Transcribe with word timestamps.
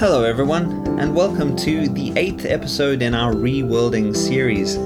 Hello, 0.00 0.24
everyone, 0.24 0.98
and 0.98 1.14
welcome 1.14 1.54
to 1.56 1.86
the 1.86 2.10
eighth 2.16 2.46
episode 2.46 3.02
in 3.02 3.12
our 3.12 3.34
Reworlding 3.34 4.16
series. 4.16 4.78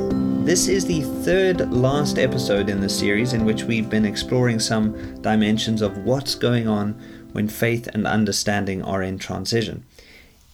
This 0.44 0.66
is 0.66 0.86
the 0.86 1.02
third 1.22 1.72
last 1.72 2.18
episode 2.18 2.68
in 2.68 2.80
the 2.80 2.88
series 2.88 3.32
in 3.32 3.44
which 3.44 3.62
we've 3.62 3.88
been 3.88 4.06
exploring 4.06 4.58
some 4.58 5.22
dimensions 5.22 5.82
of 5.82 5.98
what's 5.98 6.34
going 6.34 6.66
on 6.66 7.00
when 7.30 7.46
faith 7.46 7.86
and 7.94 8.08
understanding 8.08 8.82
are 8.82 9.04
in 9.04 9.16
transition. 9.16 9.84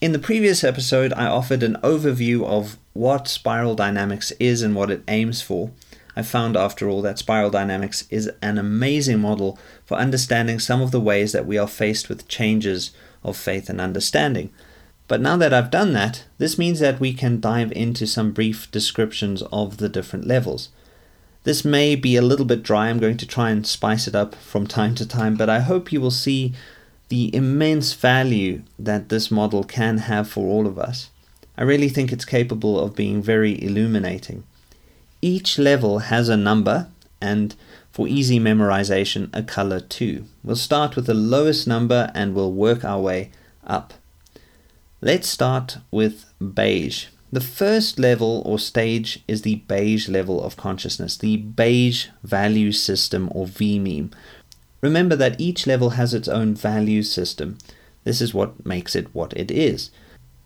In 0.03 0.13
the 0.13 0.19
previous 0.19 0.63
episode, 0.63 1.15
I 1.15 1.25
offered 1.25 1.63
an 1.63 1.79
overview 1.83 2.45
of 2.45 2.77
what 2.93 3.29
spiral 3.29 3.75
dynamics 3.75 4.31
is 4.33 4.61
and 4.61 4.75
what 4.75 4.91
it 4.91 5.03
aims 5.09 5.41
for. 5.41 5.71
I 6.15 6.21
found, 6.21 6.55
after 6.55 6.87
all, 6.87 7.01
that 7.01 7.19
spiral 7.19 7.49
dynamics 7.49 8.07
is 8.11 8.31
an 8.43 8.59
amazing 8.59 9.21
model 9.21 9.59
for 9.87 9.97
understanding 9.97 10.59
some 10.59 10.83
of 10.83 10.91
the 10.91 11.01
ways 11.01 11.33
that 11.33 11.47
we 11.47 11.57
are 11.57 11.67
faced 11.67 12.11
with 12.11 12.29
changes 12.29 12.91
of 13.23 13.37
faith 13.37 13.69
and 13.69 13.81
understanding. 13.81 14.51
But 15.09 15.21
now 15.21 15.37
that 15.39 15.53
I've 15.53 15.71
done 15.71 15.93
that, 15.95 16.25
this 16.39 16.57
means 16.57 16.79
that 16.81 17.01
we 17.01 17.13
can 17.13 17.41
dive 17.41 17.73
into 17.73 18.07
some 18.07 18.33
brief 18.33 18.71
descriptions 18.71 19.43
of 19.53 19.79
the 19.79 19.89
different 19.89 20.27
levels. 20.27 20.69
This 21.43 21.65
may 21.65 21.97
be 21.97 22.17
a 22.17 22.23
little 22.23 22.45
bit 22.45 22.63
dry, 22.63 22.89
I'm 22.89 23.01
going 23.01 23.17
to 23.17 23.27
try 23.27 23.51
and 23.51 23.67
spice 23.67 24.07
it 24.07 24.15
up 24.15 24.35
from 24.35 24.67
time 24.67 24.95
to 24.97 25.09
time, 25.09 25.37
but 25.37 25.49
I 25.49 25.61
hope 25.61 25.91
you 25.91 26.01
will 26.01 26.11
see 26.11 26.55
the 27.09 27.35
immense 27.35 27.93
value 27.93 28.63
that 28.79 29.09
this 29.09 29.31
model 29.31 29.65
can 29.65 29.99
have 29.99 30.29
for 30.29 30.47
all 30.47 30.67
of 30.67 30.79
us. 30.79 31.11
I 31.57 31.63
really 31.63 31.89
think 31.89 32.13
it's 32.13 32.25
capable 32.25 32.79
of 32.79 32.95
being 32.95 33.21
very 33.21 33.61
illuminating. 33.63 34.45
Each 35.21 35.59
level 35.59 35.99
has 35.99 36.29
a 36.29 36.37
number, 36.37 36.89
and 37.21 37.55
for 37.93 38.07
easy 38.09 38.39
memorization, 38.39 39.31
a 39.33 39.43
color 39.43 39.81
too. 39.81 40.25
We'll 40.43 40.57
start 40.57 40.97
with 40.97 41.07
the 41.07 41.15
lowest 41.15 41.67
number 41.67 42.11
and 42.15 42.35
we'll 42.35 42.53
work 42.53 42.85
our 42.85 43.01
way 43.01 43.31
up. 43.67 43.95
Let's 45.01 45.29
start 45.29 45.79
with 45.91 46.27
beige. 46.41 47.07
The 47.33 47.41
first 47.41 47.99
level 47.99 48.43
or 48.45 48.59
stage 48.59 49.23
is 49.29 49.43
the 49.43 49.57
beige 49.57 50.09
level 50.09 50.43
of 50.43 50.57
consciousness, 50.57 51.17
the 51.17 51.37
beige 51.37 52.09
value 52.25 52.73
system 52.73 53.31
or 53.33 53.47
VMeme. 53.47 54.13
Remember 54.81 55.15
that 55.17 55.41
each 55.41 55.67
level 55.67 55.91
has 55.91 56.13
its 56.13 56.29
own 56.29 56.55
value 56.55 57.03
system. 57.03 57.59
This 58.05 58.21
is 58.21 58.35
what 58.35 58.67
makes 58.67 58.97
it 58.97 59.15
what 59.15 59.33
it 59.35 59.51
is. 59.51 59.91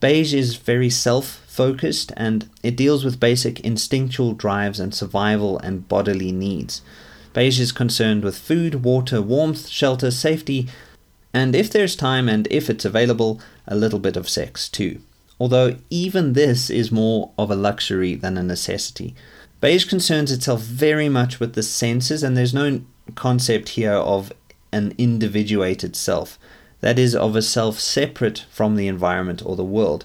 Beige 0.00 0.34
is 0.34 0.56
very 0.56 0.90
self 0.90 1.42
focused 1.46 2.12
and 2.16 2.50
it 2.62 2.76
deals 2.76 3.04
with 3.04 3.20
basic 3.20 3.60
instinctual 3.60 4.34
drives 4.34 4.78
and 4.78 4.94
survival 4.94 5.58
and 5.60 5.88
bodily 5.88 6.32
needs. 6.32 6.82
Beige 7.34 7.60
is 7.60 7.72
concerned 7.72 8.24
with 8.24 8.38
food, 8.38 8.84
water, 8.84 9.20
warmth, 9.20 9.68
shelter, 9.68 10.10
safety, 10.10 10.68
and 11.34 11.56
if 11.56 11.70
there's 11.70 11.96
time 11.96 12.28
and 12.28 12.46
if 12.48 12.70
it's 12.70 12.84
available, 12.84 13.40
a 13.66 13.74
little 13.74 13.98
bit 13.98 14.16
of 14.16 14.28
sex 14.28 14.68
too. 14.68 15.00
Although 15.40 15.76
even 15.90 16.34
this 16.34 16.70
is 16.70 16.92
more 16.92 17.32
of 17.36 17.50
a 17.50 17.56
luxury 17.56 18.14
than 18.14 18.38
a 18.38 18.42
necessity. 18.42 19.16
Beige 19.60 19.84
concerns 19.84 20.30
itself 20.30 20.60
very 20.60 21.08
much 21.08 21.40
with 21.40 21.54
the 21.54 21.62
senses, 21.62 22.22
and 22.22 22.36
there's 22.36 22.54
no 22.54 22.82
concept 23.16 23.70
here 23.70 23.94
of 23.94 24.32
an 24.72 24.94
individuated 24.96 25.96
self, 25.96 26.38
that 26.80 26.98
is, 26.98 27.16
of 27.16 27.34
a 27.34 27.42
self 27.42 27.80
separate 27.80 28.46
from 28.50 28.76
the 28.76 28.86
environment 28.86 29.42
or 29.44 29.56
the 29.56 29.64
world. 29.64 30.04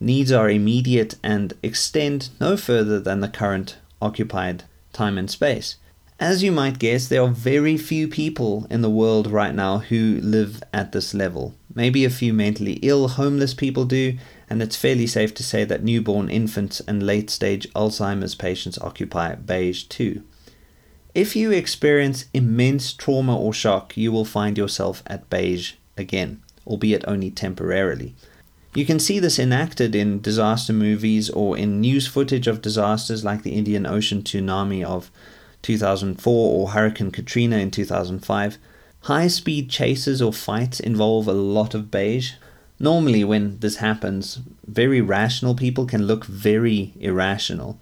Needs 0.00 0.32
are 0.32 0.48
immediate 0.48 1.16
and 1.22 1.52
extend 1.62 2.30
no 2.40 2.56
further 2.56 2.98
than 2.98 3.20
the 3.20 3.28
current 3.28 3.76
occupied 4.00 4.64
time 4.94 5.18
and 5.18 5.30
space. 5.30 5.76
As 6.20 6.42
you 6.42 6.52
might 6.52 6.78
guess, 6.78 7.08
there 7.08 7.22
are 7.22 7.28
very 7.28 7.78
few 7.78 8.06
people 8.06 8.66
in 8.68 8.82
the 8.82 8.90
world 8.90 9.26
right 9.26 9.54
now 9.54 9.78
who 9.78 10.20
live 10.22 10.62
at 10.70 10.92
this 10.92 11.14
level. 11.14 11.54
Maybe 11.74 12.04
a 12.04 12.10
few 12.10 12.34
mentally 12.34 12.74
ill, 12.82 13.08
homeless 13.08 13.54
people 13.54 13.86
do, 13.86 14.18
and 14.50 14.60
it's 14.60 14.76
fairly 14.76 15.06
safe 15.06 15.32
to 15.36 15.42
say 15.42 15.64
that 15.64 15.82
newborn 15.82 16.28
infants 16.28 16.80
and 16.80 17.02
late 17.02 17.30
stage 17.30 17.66
Alzheimer's 17.72 18.34
patients 18.34 18.78
occupy 18.80 19.34
beige 19.34 19.84
too. 19.84 20.22
If 21.14 21.34
you 21.34 21.52
experience 21.52 22.26
immense 22.34 22.92
trauma 22.92 23.34
or 23.34 23.54
shock, 23.54 23.96
you 23.96 24.12
will 24.12 24.26
find 24.26 24.58
yourself 24.58 25.02
at 25.06 25.30
beige 25.30 25.72
again, 25.96 26.42
albeit 26.66 27.02
only 27.08 27.30
temporarily. 27.30 28.14
You 28.74 28.84
can 28.84 29.00
see 29.00 29.20
this 29.20 29.38
enacted 29.38 29.94
in 29.94 30.20
disaster 30.20 30.74
movies 30.74 31.30
or 31.30 31.56
in 31.56 31.80
news 31.80 32.06
footage 32.06 32.46
of 32.46 32.60
disasters 32.60 33.24
like 33.24 33.42
the 33.42 33.54
Indian 33.54 33.86
Ocean 33.86 34.22
tsunami 34.22 34.84
of 34.84 35.10
2004 35.62 36.52
or 36.52 36.70
Hurricane 36.70 37.10
Katrina 37.10 37.58
in 37.58 37.70
2005. 37.70 38.58
High 39.02 39.28
speed 39.28 39.70
chases 39.70 40.20
or 40.20 40.32
fights 40.32 40.80
involve 40.80 41.26
a 41.26 41.32
lot 41.32 41.74
of 41.74 41.90
beige. 41.90 42.32
Normally, 42.78 43.24
when 43.24 43.58
this 43.60 43.76
happens, 43.76 44.40
very 44.66 45.00
rational 45.00 45.54
people 45.54 45.86
can 45.86 46.06
look 46.06 46.24
very 46.24 46.94
irrational. 46.98 47.78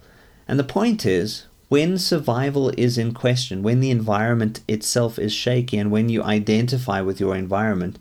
And 0.47 0.59
the 0.59 0.63
point 0.63 1.05
is, 1.05 1.45
when 1.69 1.97
survival 1.97 2.71
is 2.77 2.97
in 2.97 3.13
question, 3.13 3.61
when 3.61 3.79
the 3.79 3.91
environment 3.91 4.61
itself 4.67 5.19
is 5.19 5.31
shaky, 5.31 5.77
and 5.77 5.91
when 5.91 6.09
you 6.09 6.23
identify 6.23 6.99
with 7.01 7.19
your 7.19 7.35
environment, 7.35 7.99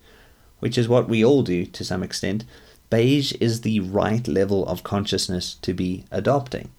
which 0.60 0.78
is 0.78 0.88
what 0.88 1.08
we 1.08 1.24
all 1.24 1.42
do 1.42 1.66
to 1.66 1.84
some 1.84 2.02
extent, 2.02 2.44
beige 2.90 3.32
is 3.40 3.60
the 3.60 3.80
right 3.80 4.26
level 4.26 4.66
of 4.66 4.82
consciousness 4.82 5.54
to 5.60 5.74
be 5.74 6.04
adopting. 6.10 6.70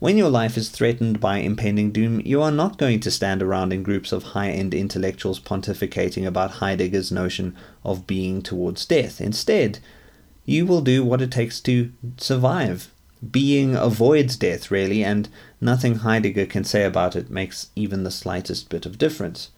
When 0.00 0.16
your 0.16 0.30
life 0.30 0.56
is 0.56 0.70
threatened 0.70 1.20
by 1.20 1.40
impending 1.40 1.90
doom, 1.92 2.22
you 2.24 2.40
are 2.40 2.50
not 2.50 2.78
going 2.78 3.00
to 3.00 3.10
stand 3.10 3.42
around 3.42 3.70
in 3.70 3.82
groups 3.82 4.12
of 4.12 4.22
high 4.22 4.48
end 4.48 4.72
intellectuals 4.72 5.38
pontificating 5.38 6.26
about 6.26 6.52
Heidegger's 6.52 7.12
notion 7.12 7.54
of 7.84 8.06
being 8.06 8.40
towards 8.40 8.86
death. 8.86 9.20
Instead, 9.20 9.78
you 10.46 10.64
will 10.64 10.80
do 10.80 11.04
what 11.04 11.20
it 11.20 11.30
takes 11.30 11.60
to 11.60 11.92
survive. 12.16 12.90
Being 13.30 13.76
avoids 13.76 14.38
death, 14.38 14.70
really, 14.70 15.04
and 15.04 15.28
nothing 15.60 15.96
Heidegger 15.96 16.46
can 16.46 16.64
say 16.64 16.84
about 16.84 17.14
it 17.14 17.28
makes 17.28 17.68
even 17.76 18.02
the 18.02 18.10
slightest 18.10 18.70
bit 18.70 18.86
of 18.86 18.96
difference. 18.96 19.50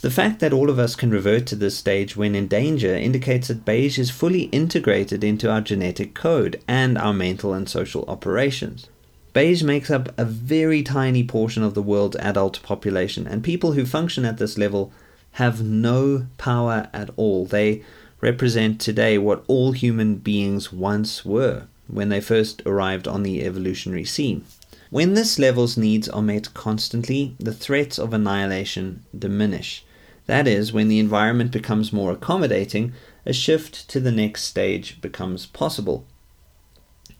The 0.00 0.12
fact 0.12 0.38
that 0.38 0.52
all 0.52 0.70
of 0.70 0.78
us 0.78 0.94
can 0.94 1.10
revert 1.10 1.44
to 1.46 1.56
this 1.56 1.76
stage 1.76 2.16
when 2.16 2.36
in 2.36 2.46
danger 2.46 2.94
indicates 2.94 3.48
that 3.48 3.64
beige 3.64 3.98
is 3.98 4.12
fully 4.12 4.44
integrated 4.44 5.24
into 5.24 5.50
our 5.50 5.60
genetic 5.60 6.14
code 6.14 6.62
and 6.68 6.96
our 6.96 7.12
mental 7.12 7.52
and 7.52 7.68
social 7.68 8.04
operations. 8.06 8.86
Beige 9.36 9.62
makes 9.62 9.90
up 9.90 10.18
a 10.18 10.24
very 10.24 10.82
tiny 10.82 11.22
portion 11.22 11.62
of 11.62 11.74
the 11.74 11.82
world's 11.82 12.16
adult 12.16 12.62
population, 12.62 13.26
and 13.26 13.44
people 13.44 13.72
who 13.72 13.84
function 13.84 14.24
at 14.24 14.38
this 14.38 14.56
level 14.56 14.94
have 15.32 15.62
no 15.62 16.26
power 16.38 16.88
at 16.94 17.10
all. 17.16 17.44
They 17.44 17.82
represent 18.22 18.80
today 18.80 19.18
what 19.18 19.44
all 19.46 19.72
human 19.72 20.14
beings 20.14 20.72
once 20.72 21.22
were 21.22 21.64
when 21.86 22.08
they 22.08 22.18
first 22.18 22.62
arrived 22.64 23.06
on 23.06 23.24
the 23.24 23.44
evolutionary 23.44 24.06
scene. 24.06 24.46
When 24.88 25.12
this 25.12 25.38
level's 25.38 25.76
needs 25.76 26.08
are 26.08 26.22
met 26.22 26.54
constantly, 26.54 27.36
the 27.38 27.52
threats 27.52 27.98
of 27.98 28.14
annihilation 28.14 29.04
diminish. 29.14 29.84
That 30.24 30.48
is, 30.48 30.72
when 30.72 30.88
the 30.88 30.98
environment 30.98 31.50
becomes 31.50 31.92
more 31.92 32.10
accommodating, 32.10 32.94
a 33.26 33.34
shift 33.34 33.86
to 33.90 34.00
the 34.00 34.12
next 34.12 34.44
stage 34.44 34.98
becomes 35.02 35.44
possible. 35.44 36.06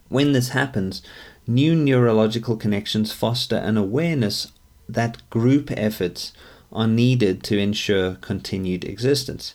When 0.09 0.33
this 0.33 0.51
happens, 0.51 1.03
New 1.49 1.77
neurological 1.77 2.57
connections 2.57 3.13
foster 3.13 3.57
an 3.57 3.77
awareness 3.77 4.51
that 4.89 5.29
group 5.31 5.71
efforts 5.71 6.33
are 6.73 6.89
needed 6.89 7.45
to 7.45 7.57
ensure 7.57 8.17
continued 8.17 8.85
existence. 8.85 9.55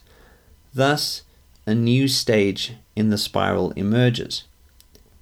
Thus, 0.74 1.24
a 1.66 1.76
new 1.76 2.08
stage 2.08 2.76
in 2.96 3.10
the 3.10 3.18
spiral 3.18 3.72
emerges. 3.72 4.46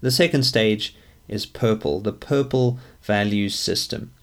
The 0.02 0.12
second 0.12 0.44
stage 0.44 0.96
is 1.28 1.48
purple, 1.48 2.02
the 2.02 2.14
purple 2.14 2.80
values 3.02 3.56
system. 3.56 4.14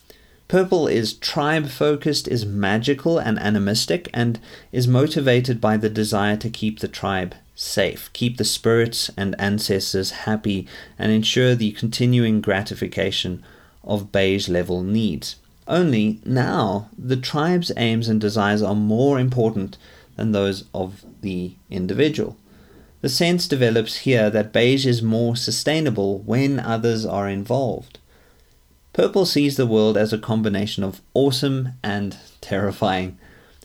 Purple 0.48 0.86
is 0.86 1.14
tribe 1.14 1.68
focused, 1.68 2.28
is 2.28 2.46
magical 2.46 3.18
and 3.18 3.38
animistic, 3.38 4.08
and 4.14 4.38
is 4.70 4.86
motivated 4.86 5.60
by 5.60 5.76
the 5.76 5.90
desire 5.90 6.36
to 6.36 6.48
keep 6.48 6.78
the 6.78 6.88
tribe 6.88 7.34
safe, 7.56 8.10
keep 8.12 8.36
the 8.36 8.44
spirits 8.44 9.10
and 9.16 9.34
ancestors 9.40 10.10
happy, 10.10 10.68
and 10.98 11.10
ensure 11.10 11.54
the 11.54 11.72
continuing 11.72 12.40
gratification 12.40 13.42
of 13.82 14.12
beige 14.12 14.48
level 14.48 14.82
needs. 14.82 15.36
Only 15.66 16.20
now 16.24 16.90
the 16.96 17.16
tribe's 17.16 17.72
aims 17.76 18.08
and 18.08 18.20
desires 18.20 18.62
are 18.62 18.74
more 18.74 19.18
important 19.18 19.76
than 20.14 20.30
those 20.30 20.64
of 20.72 21.04
the 21.22 21.54
individual. 21.70 22.36
The 23.00 23.08
sense 23.08 23.48
develops 23.48 23.98
here 23.98 24.30
that 24.30 24.52
beige 24.52 24.86
is 24.86 25.02
more 25.02 25.34
sustainable 25.34 26.20
when 26.20 26.60
others 26.60 27.04
are 27.04 27.28
involved. 27.28 27.98
Purple 28.96 29.26
sees 29.26 29.58
the 29.58 29.66
world 29.66 29.98
as 29.98 30.14
a 30.14 30.18
combination 30.18 30.82
of 30.82 31.02
awesome 31.12 31.72
and 31.84 32.16
terrifying. 32.40 33.18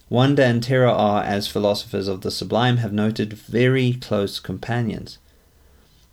Wonder 0.10 0.44
and 0.44 0.62
terror 0.62 0.90
are, 0.90 1.24
as 1.24 1.48
philosophers 1.48 2.10
of 2.10 2.20
the 2.20 2.30
sublime 2.30 2.78
have 2.78 2.92
noted, 2.92 3.32
very 3.32 3.94
close 3.94 4.42
companions. 4.42 5.20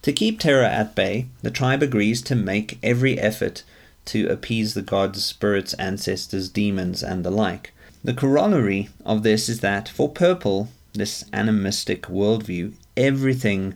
To 0.02 0.12
keep 0.12 0.38
terror 0.38 0.62
at 0.62 0.94
bay, 0.94 1.26
the 1.42 1.50
tribe 1.50 1.82
agrees 1.82 2.22
to 2.22 2.36
make 2.36 2.78
every 2.80 3.18
effort 3.18 3.64
to 4.04 4.28
appease 4.28 4.74
the 4.74 4.82
gods, 4.82 5.24
spirits, 5.24 5.74
ancestors, 5.74 6.48
demons, 6.48 7.02
and 7.02 7.24
the 7.24 7.32
like. 7.32 7.72
The 8.04 8.14
corollary 8.14 8.88
of 9.04 9.24
this 9.24 9.48
is 9.48 9.58
that 9.58 9.88
for 9.88 10.08
purple, 10.08 10.68
this 10.92 11.24
animistic 11.32 12.02
worldview, 12.02 12.74
everything 12.96 13.74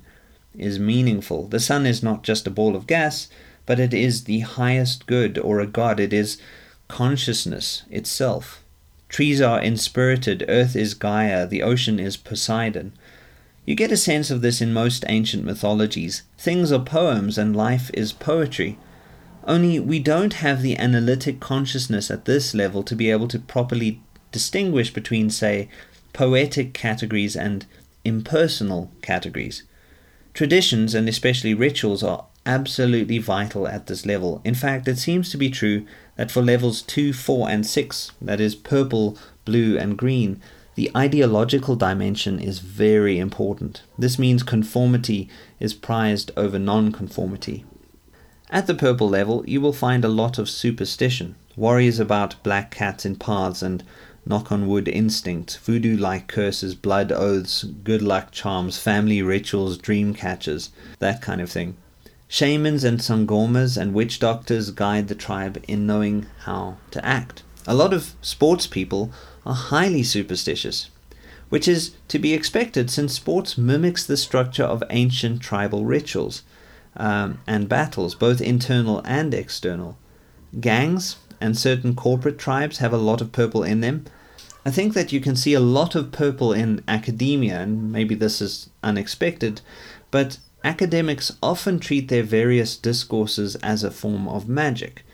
is 0.56 0.79
meaningful. 0.79 1.49
The 1.49 1.59
sun 1.59 1.85
is 1.85 2.00
not 2.00 2.23
just 2.23 2.47
a 2.47 2.50
ball 2.50 2.77
of 2.77 2.87
gas, 2.87 3.27
but 3.73 3.81
it 3.81 3.95
is 3.95 4.25
the 4.25 4.41
highest 4.41 5.07
good 5.07 5.39
or 5.39 5.59
a 5.59 5.67
god. 5.67 5.99
It 5.99 6.13
is 6.13 6.37
consciousness 6.89 7.85
itself. 7.91 8.63
Trees 9.09 9.41
are 9.41 9.63
inspirited, 9.63 10.45
earth 10.47 10.77
is 10.77 10.93
Gaia, 10.93 11.47
the 11.47 11.63
ocean 11.63 11.99
is 11.99 12.19
Poseidon. 12.19 12.93
You 13.65 13.75
get 13.75 13.91
a 13.91 13.97
sense 13.97 14.31
of 14.31 14.43
this 14.43 14.61
in 14.61 14.75
most 14.75 15.07
ancient 15.09 15.45
mythologies. 15.45 16.23
Things 16.37 16.71
are 16.71 16.85
poems 16.85 17.39
and 17.39 17.57
life 17.57 17.91
is 17.95 18.13
poetry. 18.13 18.79
Only 19.45 19.81
we 19.81 20.01
don't 20.01 20.35
have 20.35 20.61
the 20.61 20.77
analytic 20.77 21.41
consciousness 21.41 22.11
at 22.11 22.27
this 22.27 22.53
level 22.53 22.83
to 22.83 22.95
be 22.95 23.11
able 23.11 23.29
to 23.29 23.39
properly 23.39 24.03
distinguish 24.33 24.93
between, 24.93 25.31
say, 25.31 25.71
poetic 26.13 26.75
categories 26.75 27.37
and 27.37 27.65
impersonal 28.05 28.93
categories. 29.01 29.63
Traditions, 30.35 30.95
and 30.95 31.09
especially 31.09 31.55
rituals, 31.55 32.03
are 32.03 32.27
absolutely 32.44 33.19
vital 33.19 33.69
at 33.69 33.87
this 33.87 34.05
level. 34.05 34.41
In 34.44 34.55
fact, 34.55 34.89
it 34.89 34.99
seems 34.99 35.31
to 35.31 35.37
be 35.37 35.50
true 35.50 35.87
that 36.17 36.31
for 36.31 36.43
levels 36.43 36.83
2, 36.83 37.12
4, 37.12 37.49
and 37.49 37.67
6, 37.67 38.12
that 38.21 38.41
is, 38.41 38.55
purple, 38.55 39.17
blue, 39.44 39.79
and 39.79 39.97
green, 39.97 40.41
the 40.75 40.91
ideological 40.97 41.77
dimension 41.77 42.39
is 42.39 42.59
very 42.59 43.19
important. 43.19 43.83
This 43.99 44.19
means 44.19 44.43
conformity 44.43 45.29
is 45.61 45.75
prized 45.75 46.31
over 46.37 46.59
non 46.59 46.93
conformity. 46.93 47.65
At 48.50 48.67
the 48.67 48.75
purple 48.75 49.09
level, 49.09 49.45
you 49.47 49.61
will 49.61 49.73
find 49.73 50.05
a 50.05 50.09
lot 50.09 50.38
of 50.38 50.49
superstition, 50.49 51.37
worries 51.56 51.99
about 51.99 52.43
black 52.43 52.71
cats 52.71 53.05
in 53.05 53.17
paths 53.17 53.62
and 53.62 53.83
knock 54.25 54.53
on 54.53 54.69
wood 54.69 54.88
instinct, 54.88 55.59
voodoo 55.59 55.97
like 55.97 56.29
curses, 56.29 56.75
blood 56.75 57.12
oaths, 57.12 57.65
good 57.65 58.03
luck 58.03 58.31
charms, 58.31 58.79
family 58.79 59.21
rituals, 59.21 59.77
dream 59.77 60.15
catchers, 60.15 60.71
that 60.99 61.21
kind 61.21 61.41
of 61.41 61.50
thing. 61.50 61.77
Shamans 62.32 62.82
and 62.82 62.99
sangomas 62.99 63.76
and 63.76 63.93
witch 63.93 64.19
doctors 64.19 64.70
guide 64.70 65.08
the 65.08 65.14
tribe 65.14 65.62
in 65.69 65.87
knowing 65.87 66.25
how 66.44 66.79
to 66.90 67.05
act. 67.05 67.43
A 67.67 67.75
lot 67.75 67.93
of 67.93 68.14
sports 68.23 68.67
people 68.67 69.12
are 69.44 69.55
highly 69.55 70.02
superstitious, 70.02 70.88
which 71.50 71.69
is 71.69 71.90
to 72.08 72.19
be 72.19 72.32
expected 72.32 72.90
since 72.90 73.12
sports 73.12 73.58
mimics 73.58 74.06
the 74.06 74.17
structure 74.17 74.64
of 74.64 74.82
ancient 74.88 75.43
tribal 75.43 75.84
rituals 75.84 76.43
um, 76.96 77.38
and 77.46 77.69
battles, 77.69 78.14
both 78.14 78.40
internal 78.40 79.02
and 79.05 79.35
external. 79.35 79.99
Gangs 80.58 81.17
and 81.38 81.55
certain 81.55 81.94
corporate 81.94 82.38
tribes 82.38 82.78
have 82.78 82.94
a 82.94 83.05
lot 83.11 83.20
of 83.20 83.32
purple 83.32 83.62
in 83.62 83.82
them. 83.82 84.06
I 84.64 84.70
think 84.70 84.94
that 84.94 85.12
you 85.12 85.20
can 85.20 85.37
see 85.37 85.52
a 85.52 85.61
lot 85.61 85.94
of 85.94 86.12
purple 86.12 86.55
in 86.55 86.82
academia, 86.88 87.61
and 87.61 87.93
maybe 87.93 88.14
this 88.14 88.40
is 88.40 88.70
unexpected, 88.82 89.61
but 90.11 90.38
academics 90.64 91.32
often 91.43 91.79
treat 91.79 92.09
their 92.09 92.23
various 92.23 92.76
discourses 92.76 93.56
as 93.56 93.82
a 93.82 93.91
form 93.91 94.29
of 94.29 94.49
magic. 94.49 95.05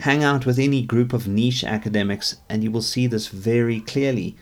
Hang 0.00 0.24
out 0.24 0.46
with 0.46 0.58
any 0.58 0.82
group 0.82 1.12
of 1.12 1.28
niche 1.28 1.64
academics, 1.64 2.36
and 2.48 2.64
you 2.64 2.70
will 2.70 2.82
see 2.82 3.06
this 3.06 3.28
very 3.28 3.80
clearly. 3.80 4.36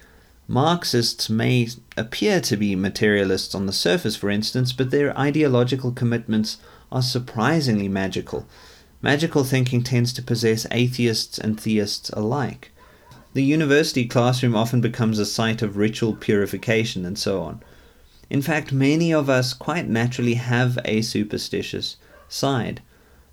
Marxists 0.48 1.28
may 1.30 1.68
appear 1.96 2.40
to 2.40 2.56
be 2.56 2.74
materialists 2.74 3.54
on 3.54 3.66
the 3.66 3.72
surface, 3.72 4.16
for 4.16 4.30
instance, 4.30 4.72
but 4.72 4.90
their 4.90 5.16
ideological 5.18 5.92
commitments 5.92 6.56
are 6.90 7.02
surprisingly 7.02 7.88
magical. 7.88 8.46
Magical 9.02 9.44
thinking 9.44 9.82
tends 9.82 10.12
to 10.12 10.22
possess 10.22 10.66
atheists 10.70 11.38
and 11.38 11.60
theists 11.60 12.10
alike. 12.10 12.72
The 13.32 13.44
university 13.44 14.06
classroom 14.06 14.56
often 14.56 14.80
becomes 14.80 15.18
a 15.18 15.26
site 15.26 15.62
of 15.62 15.76
ritual 15.76 16.14
purification 16.14 17.06
and 17.06 17.18
so 17.18 17.42
on. 17.42 17.62
In 18.30 18.42
fact, 18.42 18.72
many 18.72 19.12
of 19.12 19.28
us 19.28 19.52
quite 19.52 19.88
naturally 19.88 20.34
have 20.34 20.78
a 20.84 21.02
superstitious 21.02 21.96
side. 22.28 22.80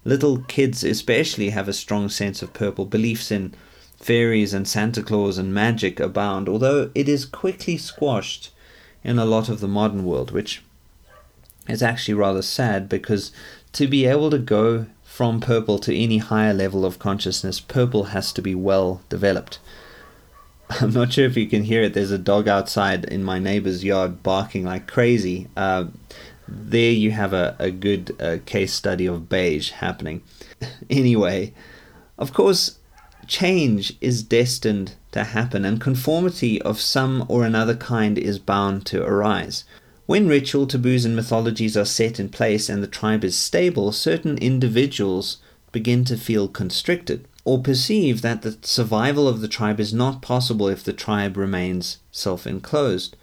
Little 0.04 0.40
kids, 0.40 0.84
especially, 0.84 1.52
have 1.52 1.68
a 1.68 1.74
strong 1.74 2.10
sense 2.10 2.42
of 2.42 2.54
purple. 2.54 2.86
Beliefs 2.86 3.32
in 3.32 3.54
fairies 3.98 4.54
and 4.54 4.68
Santa 4.68 5.04
Claus 5.04 5.38
and 5.38 5.54
magic 5.54 6.00
abound, 6.00 6.50
although 6.50 6.90
it 6.96 7.08
is 7.08 7.26
quickly 7.26 7.78
squashed 7.78 8.52
in 9.04 9.20
a 9.20 9.26
lot 9.26 9.50
of 9.50 9.60
the 9.60 9.68
modern 9.68 10.04
world, 10.04 10.32
which 10.32 10.64
is 11.68 11.84
actually 11.84 12.14
rather 12.14 12.42
sad 12.42 12.90
because 12.90 13.32
to 13.74 13.88
be 13.88 14.06
able 14.06 14.30
to 14.30 14.40
go 14.40 14.88
from 15.04 15.40
purple 15.40 15.80
to 15.80 15.96
any 15.96 16.18
higher 16.20 16.54
level 16.54 16.86
of 16.86 17.00
consciousness, 17.00 17.60
purple 17.60 18.06
has 18.06 18.32
to 18.34 18.42
be 18.42 18.56
well 18.56 19.02
developed. 19.10 19.60
I'm 20.82 20.92
not 20.92 21.14
sure 21.14 21.26
if 21.26 21.38
you 21.38 21.48
can 21.48 21.64
hear 21.64 21.82
it. 21.84 21.94
There's 21.94 22.12
a 22.12 22.18
dog 22.18 22.48
outside 22.48 23.06
in 23.06 23.24
my 23.24 23.40
neighbor's 23.40 23.84
yard 23.84 24.22
barking 24.22 24.66
like 24.66 24.88
crazy. 24.88 25.48
Uh, 25.56 25.86
there 26.48 26.92
you 26.92 27.12
have 27.12 27.34
a, 27.34 27.56
a 27.60 27.72
good 27.72 28.16
uh, 28.22 28.38
case 28.46 28.74
study 28.74 29.06
of 29.06 29.30
beige 29.30 29.72
happening. 29.72 30.22
anyway, 30.90 31.54
of 32.18 32.34
course, 32.34 32.78
change 33.28 33.94
is 34.02 34.24
destined 34.24 34.96
to 35.12 35.24
happen, 35.24 35.66
and 35.66 35.82
conformity 35.82 36.62
of 36.62 36.80
some 36.80 37.26
or 37.28 37.46
another 37.46 37.76
kind 37.76 38.18
is 38.18 38.40
bound 38.40 38.86
to 38.88 39.04
arise. 39.04 39.64
When 40.06 40.28
ritual, 40.28 40.68
taboos, 40.68 41.04
and 41.06 41.16
mythologies 41.16 41.76
are 41.76 41.86
set 41.86 42.20
in 42.20 42.30
place 42.30 42.70
and 42.70 42.82
the 42.82 42.88
tribe 42.88 43.26
is 43.26 43.38
stable, 43.38 43.92
certain 43.92 44.38
individuals 44.38 45.38
begin 45.74 46.06
to 46.06 46.18
feel 46.18 46.48
constricted 46.48 47.28
or 47.48 47.62
perceive 47.62 48.22
that 48.22 48.42
the 48.42 48.58
survival 48.62 49.26
of 49.26 49.40
the 49.40 49.48
tribe 49.48 49.80
is 49.80 49.94
not 49.94 50.22
possible 50.22 50.68
if 50.68 50.84
the 50.84 50.92
tribe 50.92 51.38
remains 51.38 52.00
self 52.12 52.46
enclosed. 52.46 53.16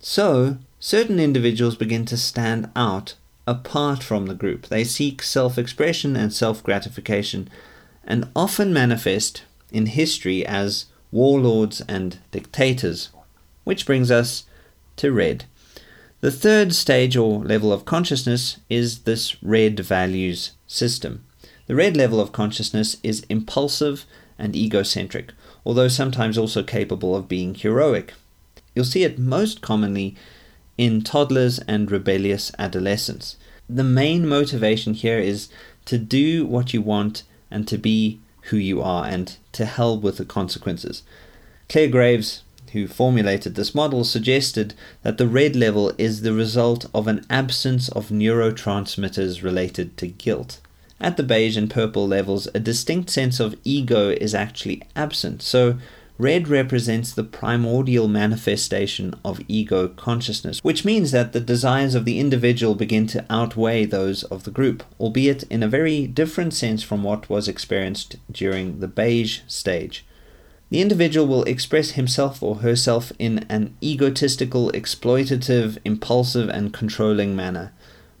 So, 0.00 0.58
certain 0.80 1.20
individuals 1.20 1.76
begin 1.76 2.04
to 2.06 2.16
stand 2.16 2.72
out 2.74 3.14
apart 3.46 4.02
from 4.02 4.26
the 4.26 4.34
group. 4.34 4.66
They 4.66 4.82
seek 4.82 5.22
self 5.22 5.56
expression 5.56 6.16
and 6.16 6.32
self 6.32 6.60
gratification 6.64 7.48
and 8.02 8.28
often 8.34 8.72
manifest 8.72 9.44
in 9.70 9.86
history 9.86 10.44
as 10.44 10.86
warlords 11.12 11.80
and 11.82 12.18
dictators. 12.32 13.10
Which 13.62 13.86
brings 13.86 14.10
us 14.10 14.44
to 14.96 15.12
red. 15.12 15.44
The 16.20 16.32
third 16.32 16.74
stage 16.74 17.16
or 17.16 17.44
level 17.44 17.72
of 17.72 17.84
consciousness 17.84 18.58
is 18.68 19.02
this 19.02 19.40
red 19.40 19.78
values 19.78 20.50
system. 20.66 21.22
The 21.68 21.76
red 21.76 21.96
level 21.96 22.20
of 22.20 22.32
consciousness 22.32 22.96
is 23.04 23.24
impulsive 23.28 24.04
and 24.36 24.56
egocentric, 24.56 25.32
although 25.64 25.86
sometimes 25.86 26.36
also 26.36 26.64
capable 26.64 27.14
of 27.14 27.28
being 27.28 27.54
heroic. 27.54 28.14
You'll 28.74 28.84
see 28.84 29.04
it 29.04 29.18
most 29.18 29.60
commonly 29.60 30.16
in 30.76 31.02
toddlers 31.02 31.60
and 31.60 31.90
rebellious 31.90 32.50
adolescents. 32.58 33.36
The 33.68 33.84
main 33.84 34.26
motivation 34.26 34.94
here 34.94 35.20
is 35.20 35.48
to 35.84 35.98
do 35.98 36.44
what 36.44 36.74
you 36.74 36.82
want 36.82 37.22
and 37.50 37.68
to 37.68 37.78
be 37.78 38.18
who 38.50 38.56
you 38.56 38.82
are, 38.82 39.04
and 39.04 39.36
to 39.52 39.66
hell 39.66 39.98
with 39.98 40.16
the 40.16 40.24
consequences. 40.24 41.02
Clare 41.68 41.88
Graves 41.88 42.42
who 42.72 42.86
formulated 42.86 43.54
this 43.54 43.74
model, 43.74 44.04
suggested 44.04 44.74
that 45.02 45.18
the 45.18 45.28
red 45.28 45.56
level 45.56 45.92
is 45.98 46.22
the 46.22 46.32
result 46.32 46.86
of 46.94 47.06
an 47.06 47.24
absence 47.30 47.88
of 47.90 48.08
neurotransmitters 48.08 49.42
related 49.42 49.96
to 49.96 50.06
guilt. 50.06 50.60
At 51.00 51.16
the 51.16 51.22
beige 51.22 51.56
and 51.56 51.70
purple 51.70 52.08
levels, 52.08 52.48
a 52.54 52.60
distinct 52.60 53.10
sense 53.10 53.38
of 53.38 53.56
ego 53.62 54.10
is 54.10 54.34
actually 54.34 54.82
absent, 54.96 55.42
so 55.42 55.78
red 56.18 56.48
represents 56.48 57.12
the 57.12 57.22
primordial 57.22 58.08
manifestation 58.08 59.14
of 59.24 59.40
ego 59.46 59.86
consciousness, 59.86 60.58
which 60.64 60.84
means 60.84 61.12
that 61.12 61.32
the 61.32 61.40
desires 61.40 61.94
of 61.94 62.04
the 62.04 62.18
individual 62.18 62.74
begin 62.74 63.06
to 63.06 63.24
outweigh 63.30 63.84
those 63.84 64.24
of 64.24 64.42
the 64.42 64.50
group, 64.50 64.82
albeit 64.98 65.44
in 65.44 65.62
a 65.62 65.68
very 65.68 66.08
different 66.08 66.52
sense 66.52 66.82
from 66.82 67.04
what 67.04 67.30
was 67.30 67.46
experienced 67.46 68.16
during 68.32 68.80
the 68.80 68.88
beige 68.88 69.40
stage. 69.46 70.04
The 70.70 70.82
individual 70.82 71.26
will 71.26 71.44
express 71.44 71.92
himself 71.92 72.42
or 72.42 72.56
herself 72.56 73.12
in 73.18 73.46
an 73.48 73.76
egotistical, 73.82 74.70
exploitative, 74.72 75.78
impulsive, 75.84 76.50
and 76.50 76.74
controlling 76.74 77.34
manner. 77.34 77.72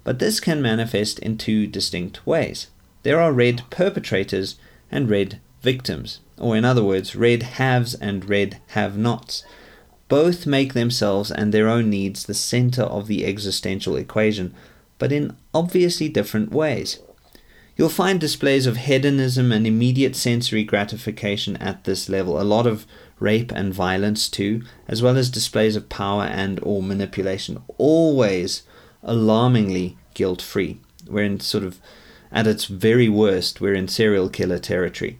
But 0.08 0.20
this 0.20 0.40
can 0.40 0.62
manifest 0.62 1.18
in 1.18 1.36
two 1.36 1.66
distinct 1.66 2.26
ways. 2.26 2.68
There 3.02 3.20
are 3.20 3.30
red 3.30 3.64
perpetrators 3.68 4.56
and 4.90 5.10
red 5.10 5.38
victims, 5.60 6.20
or 6.38 6.56
in 6.56 6.64
other 6.64 6.82
words, 6.82 7.14
red 7.14 7.42
haves 7.42 7.94
and 7.94 8.26
red 8.26 8.58
have 8.68 8.96
nots. 8.96 9.44
Both 10.08 10.46
make 10.46 10.72
themselves 10.72 11.30
and 11.30 11.52
their 11.52 11.68
own 11.68 11.90
needs 11.90 12.24
the 12.24 12.32
center 12.32 12.84
of 12.84 13.06
the 13.06 13.26
existential 13.26 13.96
equation, 13.96 14.54
but 14.96 15.12
in 15.12 15.36
obviously 15.52 16.08
different 16.08 16.52
ways. 16.52 17.00
You'll 17.76 17.90
find 17.90 18.18
displays 18.18 18.64
of 18.64 18.78
hedonism 18.78 19.52
and 19.52 19.66
immediate 19.66 20.16
sensory 20.16 20.64
gratification 20.64 21.58
at 21.58 21.84
this 21.84 22.08
level, 22.08 22.40
a 22.40 22.44
lot 22.44 22.66
of 22.66 22.86
rape 23.18 23.52
and 23.52 23.74
violence 23.74 24.30
too, 24.30 24.62
as 24.88 25.02
well 25.02 25.18
as 25.18 25.28
displays 25.28 25.76
of 25.76 25.90
power 25.90 26.24
and 26.24 26.60
or 26.62 26.82
manipulation, 26.82 27.62
always 27.76 28.62
alarmingly 29.02 29.97
guilt-free. 30.14 30.78
We're 31.08 31.24
in 31.24 31.40
sort 31.40 31.64
of 31.64 31.78
at 32.30 32.46
its 32.46 32.66
very 32.66 33.08
worst, 33.08 33.60
we're 33.60 33.74
in 33.74 33.88
serial 33.88 34.28
killer 34.28 34.58
territory. 34.58 35.18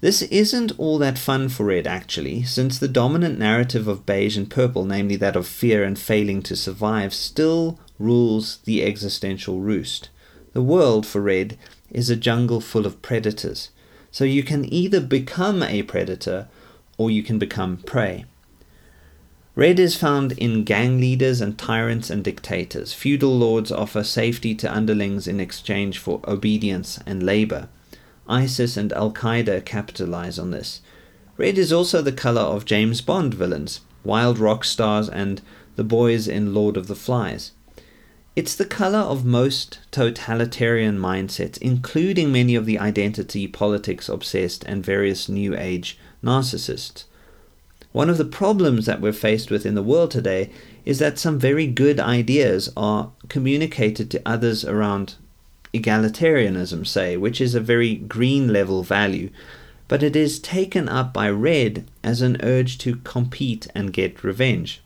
This 0.00 0.22
isn't 0.22 0.78
all 0.78 0.98
that 0.98 1.18
fun 1.18 1.48
for 1.48 1.66
Red, 1.66 1.86
actually, 1.86 2.44
since 2.44 2.78
the 2.78 2.86
dominant 2.86 3.38
narrative 3.38 3.88
of 3.88 4.06
beige 4.06 4.36
and 4.36 4.48
purple, 4.48 4.84
namely 4.84 5.16
that 5.16 5.34
of 5.34 5.46
fear 5.46 5.82
and 5.82 5.98
failing 5.98 6.40
to 6.42 6.54
survive, 6.54 7.12
still 7.12 7.80
rules 7.98 8.58
the 8.58 8.84
existential 8.84 9.60
roost. 9.60 10.08
The 10.52 10.62
world, 10.62 11.04
for 11.04 11.20
red, 11.20 11.58
is 11.90 12.10
a 12.10 12.16
jungle 12.16 12.60
full 12.60 12.86
of 12.86 13.02
predators. 13.02 13.70
So 14.10 14.24
you 14.24 14.42
can 14.42 14.72
either 14.72 15.00
become 15.00 15.62
a 15.62 15.82
predator 15.82 16.48
or 16.96 17.10
you 17.10 17.22
can 17.22 17.38
become 17.38 17.78
prey. 17.78 18.24
Red 19.58 19.80
is 19.80 19.96
found 19.96 20.30
in 20.38 20.62
gang 20.62 21.00
leaders 21.00 21.40
and 21.40 21.58
tyrants 21.58 22.10
and 22.10 22.22
dictators. 22.22 22.92
Feudal 22.92 23.36
lords 23.36 23.72
offer 23.72 24.04
safety 24.04 24.54
to 24.54 24.72
underlings 24.72 25.26
in 25.26 25.40
exchange 25.40 25.98
for 25.98 26.20
obedience 26.28 27.00
and 27.04 27.24
labor. 27.24 27.68
ISIS 28.28 28.76
and 28.76 28.92
Al 28.92 29.10
Qaeda 29.10 29.64
capitalize 29.64 30.38
on 30.38 30.52
this. 30.52 30.80
Red 31.36 31.58
is 31.58 31.72
also 31.72 32.00
the 32.00 32.12
color 32.12 32.42
of 32.42 32.66
James 32.66 33.00
Bond 33.00 33.34
villains, 33.34 33.80
wild 34.04 34.38
rock 34.38 34.62
stars, 34.62 35.08
and 35.08 35.42
the 35.74 35.82
boys 35.82 36.28
in 36.28 36.54
Lord 36.54 36.76
of 36.76 36.86
the 36.86 36.94
Flies. 36.94 37.50
It's 38.36 38.54
the 38.54 38.64
color 38.64 39.00
of 39.00 39.24
most 39.24 39.80
totalitarian 39.90 41.00
mindsets, 41.00 41.58
including 41.58 42.30
many 42.30 42.54
of 42.54 42.64
the 42.64 42.78
identity 42.78 43.48
politics 43.48 44.08
obsessed 44.08 44.62
and 44.66 44.86
various 44.86 45.28
New 45.28 45.56
Age 45.56 45.98
narcissists. 46.22 47.06
One 47.92 48.10
of 48.10 48.18
the 48.18 48.24
problems 48.24 48.86
that 48.86 49.00
we're 49.00 49.12
faced 49.12 49.50
with 49.50 49.64
in 49.64 49.74
the 49.74 49.82
world 49.82 50.10
today 50.10 50.50
is 50.84 50.98
that 50.98 51.18
some 51.18 51.38
very 51.38 51.66
good 51.66 51.98
ideas 51.98 52.70
are 52.76 53.10
communicated 53.28 54.10
to 54.10 54.22
others 54.26 54.64
around 54.64 55.14
egalitarianism, 55.72 56.86
say, 56.86 57.16
which 57.16 57.40
is 57.40 57.54
a 57.54 57.60
very 57.60 57.94
green 57.94 58.52
level 58.52 58.82
value, 58.82 59.30
but 59.86 60.02
it 60.02 60.14
is 60.14 60.38
taken 60.38 60.88
up 60.88 61.14
by 61.14 61.30
red 61.30 61.86
as 62.04 62.20
an 62.20 62.36
urge 62.42 62.76
to 62.78 62.96
compete 62.96 63.66
and 63.74 63.92
get 63.92 64.22
revenge. 64.22 64.82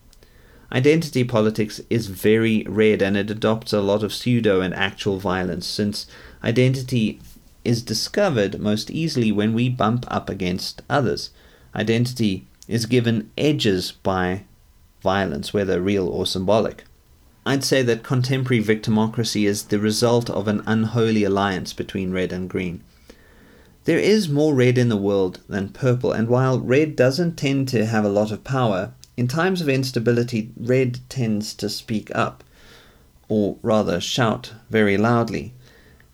Identity 0.73 1.25
politics 1.25 1.81
is 1.91 2.07
very 2.07 2.65
red 2.69 3.03
and 3.03 3.17
it 3.17 3.31
adopts 3.31 3.73
a 3.73 3.81
lot 3.81 4.03
of 4.03 4.15
pseudo 4.15 4.61
and 4.61 4.73
actual 4.75 5.19
violence, 5.19 5.67
since 5.67 6.07
identity 6.43 7.21
is 7.65 7.83
discovered 7.83 8.61
most 8.61 8.91
easily 8.91 9.31
when 9.31 9.53
we 9.53 9.69
bump 9.69 10.05
up 10.09 10.31
against 10.31 10.83
others. 10.89 11.31
Identity 11.75 12.47
is 12.69 12.87
given 12.87 13.31
edges 13.37 13.93
by 13.93 14.45
violence, 15.03 15.53
whether 15.53 15.81
real 15.81 16.09
or 16.09 16.27
symbolic. 16.27 16.85
I'd 17.45 17.65
say 17.65 17.83
that 17.83 18.05
contemporary 18.05 18.63
victimocracy 18.63 19.47
is 19.47 19.65
the 19.65 19.81
result 19.81 20.31
of 20.31 20.47
an 20.47 20.63
unholy 20.67 21.25
alliance 21.25 21.73
between 21.73 22.13
red 22.13 22.33
and 22.33 22.49
green. 22.49 22.83
There 23.85 23.99
is 23.99 24.29
more 24.29 24.55
red 24.55 24.79
in 24.79 24.89
the 24.89 24.97
world 24.97 25.41
than 25.49 25.71
purple, 25.71 26.13
and 26.13 26.29
while 26.29 26.61
red 26.61 26.95
doesn't 26.95 27.37
tend 27.37 27.67
to 27.69 27.85
have 27.85 28.05
a 28.05 28.09
lot 28.09 28.31
of 28.31 28.45
power, 28.45 28.93
in 29.17 29.27
times 29.27 29.61
of 29.61 29.69
instability, 29.69 30.53
red 30.57 31.01
tends 31.09 31.53
to 31.55 31.69
speak 31.69 32.15
up, 32.15 32.45
or 33.29 33.57
rather 33.61 34.01
shout 34.01 34.53
very 34.71 34.97
loudly. 34.97 35.53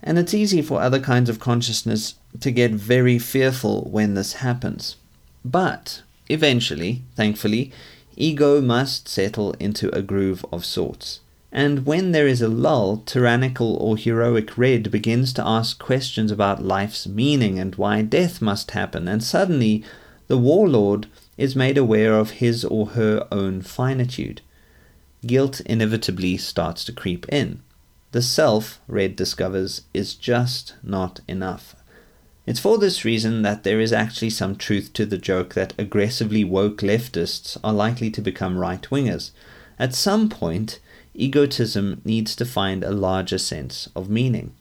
And 0.03 0.19
it's 0.19 0.33
easy 0.33 0.63
for 0.63 0.81
other 0.81 1.01
kinds 1.01 1.29
of 1.29 1.41
consciousness 1.41 2.15
to 2.41 2.51
get 2.51 2.71
very 2.71 3.19
fearful 3.19 3.83
when 3.91 4.15
this 4.15 4.35
happens. 4.35 4.97
But 5.45 6.03
Eventually, 6.29 7.03
thankfully, 7.17 7.73
ego 8.17 8.61
must 8.61 9.09
settle 9.09 9.53
into 9.61 9.95
a 9.95 10.03
groove 10.03 10.45
of 10.53 10.65
sorts. 10.65 11.21
And 11.51 11.87
when 11.87 12.13
there 12.13 12.27
is 12.27 12.43
a 12.43 12.49
lull, 12.49 12.99
tyrannical 12.99 13.77
or 13.77 13.97
heroic 13.97 14.59
red 14.59 14.91
begins 14.91 15.33
to 15.35 15.47
ask 15.47 15.79
questions 15.79 16.31
about 16.31 16.65
life's 16.65 17.07
meaning 17.07 17.59
and 17.59 17.75
why 17.77 18.03
death 18.03 18.43
must 18.43 18.73
happen, 18.73 19.09
and 19.09 19.25
suddenly 19.25 19.83
the 20.27 20.37
warlord 20.37 21.07
is 21.39 21.57
made 21.57 21.79
aware 21.79 22.15
of 22.19 22.33
his 22.33 22.65
or 22.65 22.89
her 22.89 23.27
own 23.33 23.63
finitude. 23.63 24.43
Guilt 25.27 25.61
inevitably 25.63 26.37
starts 26.37 26.85
to 26.85 26.93
creep 26.93 27.27
in. 27.31 27.63
The 28.13 28.23
self, 28.23 28.81
Red 28.87 29.17
discovers, 29.17 29.83
is 29.95 30.15
just 30.15 30.75
not 30.83 31.21
enough. 31.27 31.75
It's 32.49 32.61
for 32.61 32.79
this 32.79 33.05
reason 33.05 33.43
that 33.43 33.63
there 33.63 33.79
is 33.79 33.93
actually 33.93 34.31
some 34.31 34.57
truth 34.57 34.95
to 34.95 35.05
the 35.05 35.19
joke 35.19 35.53
that 35.53 35.75
aggressively 35.77 36.45
woke 36.45 36.79
leftists 36.79 37.59
are 37.63 37.75
likely 37.75 38.11
to 38.13 38.23
become 38.23 38.57
right 38.57 38.81
wingers. 38.85 39.33
At 39.79 39.95
some 39.95 40.31
point, 40.31 40.81
egotism 41.13 42.01
needs 42.07 42.35
to 42.37 42.47
find 42.47 42.83
a 42.83 42.91
larger 42.91 43.37
sense 43.37 43.91
of 43.95 44.09
meaning. 44.09 44.55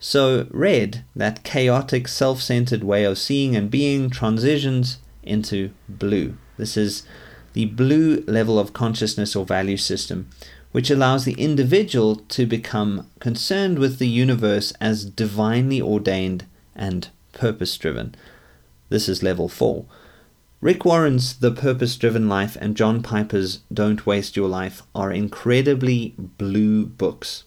So, 0.00 0.48
red, 0.50 1.04
that 1.14 1.44
chaotic, 1.44 2.08
self 2.08 2.42
centered 2.42 2.82
way 2.82 3.04
of 3.04 3.18
seeing 3.18 3.54
and 3.54 3.70
being, 3.70 4.10
transitions 4.10 4.98
into 5.22 5.70
blue. 5.88 6.36
This 6.56 6.76
is 6.76 7.04
the 7.52 7.66
blue 7.66 8.24
level 8.26 8.58
of 8.58 8.72
consciousness 8.72 9.36
or 9.36 9.46
value 9.46 9.76
system, 9.76 10.28
which 10.72 10.90
allows 10.90 11.24
the 11.24 11.34
individual 11.34 12.16
to 12.16 12.46
become 12.46 13.08
concerned 13.20 13.78
with 13.78 14.00
the 14.00 14.08
universe 14.08 14.72
as 14.80 15.04
divinely 15.04 15.80
ordained 15.80 16.46
and 16.76 17.08
purpose 17.32 17.76
driven. 17.76 18.14
This 18.88 19.08
is 19.08 19.22
level 19.22 19.48
4. 19.48 19.84
Rick 20.60 20.84
Warren's 20.84 21.38
The 21.38 21.50
Purpose 21.50 21.96
Driven 21.96 22.28
Life 22.28 22.56
and 22.60 22.76
John 22.76 23.02
Piper's 23.02 23.60
Don't 23.72 24.06
Waste 24.06 24.36
Your 24.36 24.48
Life 24.48 24.82
are 24.94 25.12
incredibly 25.12 26.14
blue 26.16 26.86
books. 26.86 27.44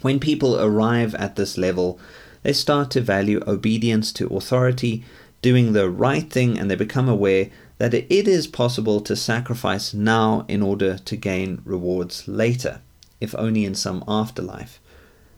When 0.00 0.20
people 0.20 0.58
arrive 0.60 1.14
at 1.16 1.36
this 1.36 1.58
level, 1.58 1.98
they 2.42 2.52
start 2.52 2.90
to 2.92 3.00
value 3.00 3.42
obedience 3.46 4.12
to 4.14 4.26
authority, 4.28 5.04
doing 5.42 5.72
the 5.72 5.90
right 5.90 6.30
thing, 6.30 6.58
and 6.58 6.70
they 6.70 6.76
become 6.76 7.08
aware 7.08 7.50
that 7.78 7.94
it 7.94 8.10
is 8.10 8.46
possible 8.46 9.00
to 9.00 9.16
sacrifice 9.16 9.92
now 9.92 10.44
in 10.46 10.62
order 10.62 10.98
to 10.98 11.16
gain 11.16 11.62
rewards 11.64 12.28
later, 12.28 12.80
if 13.20 13.34
only 13.36 13.64
in 13.64 13.74
some 13.74 14.04
afterlife. 14.06 14.80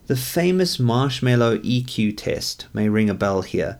The 0.07 0.17
famous 0.17 0.79
marshmallow 0.79 1.59
EQ 1.59 2.19
test 2.19 2.67
may 2.75 2.91
ring 2.91 3.09
a 3.09 3.15
bell 3.15 3.41
here. 3.41 3.79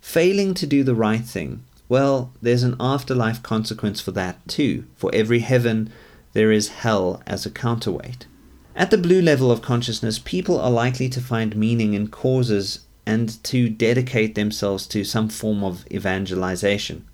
Failing 0.00 0.54
to 0.54 0.66
do 0.66 0.82
the 0.82 0.94
right 0.94 1.24
thing, 1.24 1.64
well, 1.88 2.32
there's 2.40 2.62
an 2.62 2.76
afterlife 2.80 3.42
consequence 3.42 4.00
for 4.00 4.10
that 4.12 4.46
too. 4.48 4.84
For 4.96 5.10
every 5.14 5.40
heaven, 5.40 5.92
there 6.32 6.50
is 6.50 6.68
hell 6.68 7.22
as 7.26 7.44
a 7.44 7.50
counterweight. 7.50 8.26
At 8.74 8.90
the 8.90 8.98
blue 8.98 9.20
level 9.20 9.50
of 9.50 9.62
consciousness, 9.62 10.18
people 10.18 10.58
are 10.58 10.70
likely 10.70 11.08
to 11.10 11.20
find 11.20 11.54
meaning 11.54 11.92
in 11.92 12.08
causes 12.08 12.80
and 13.04 13.42
to 13.44 13.68
dedicate 13.68 14.34
themselves 14.34 14.86
to 14.88 15.04
some 15.04 15.28
form 15.28 15.62
of 15.62 15.86
evangelization 15.90 17.06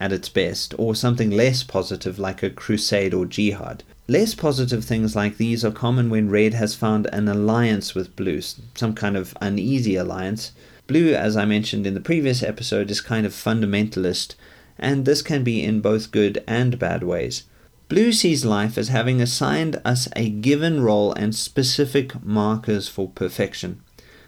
at 0.00 0.12
its 0.12 0.28
best, 0.28 0.74
or 0.78 0.94
something 0.94 1.30
less 1.30 1.62
positive 1.62 2.18
like 2.18 2.42
a 2.42 2.50
crusade 2.50 3.14
or 3.14 3.24
jihad. 3.24 3.82
Less 4.08 4.36
positive 4.36 4.84
things 4.84 5.16
like 5.16 5.36
these 5.36 5.64
are 5.64 5.72
common 5.72 6.10
when 6.10 6.30
red 6.30 6.54
has 6.54 6.76
found 6.76 7.08
an 7.12 7.26
alliance 7.26 7.92
with 7.94 8.14
blue, 8.14 8.40
some 8.40 8.94
kind 8.94 9.16
of 9.16 9.36
uneasy 9.40 9.96
alliance. 9.96 10.52
Blue, 10.86 11.12
as 11.12 11.36
I 11.36 11.44
mentioned 11.44 11.88
in 11.88 11.94
the 11.94 12.00
previous 12.00 12.40
episode, 12.40 12.88
is 12.88 13.00
kind 13.00 13.26
of 13.26 13.32
fundamentalist, 13.32 14.36
and 14.78 15.04
this 15.04 15.22
can 15.22 15.42
be 15.42 15.60
in 15.60 15.80
both 15.80 16.12
good 16.12 16.44
and 16.46 16.78
bad 16.78 17.02
ways. 17.02 17.44
Blue 17.88 18.12
sees 18.12 18.44
life 18.44 18.78
as 18.78 18.88
having 18.88 19.20
assigned 19.20 19.80
us 19.84 20.08
a 20.14 20.30
given 20.30 20.80
role 20.82 21.12
and 21.12 21.34
specific 21.34 22.24
markers 22.24 22.88
for 22.88 23.08
perfection. 23.08 23.80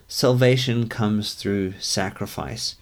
Salvation 0.09 0.89
comes 0.89 1.35
through 1.35 1.75
sacrifice. 1.79 2.75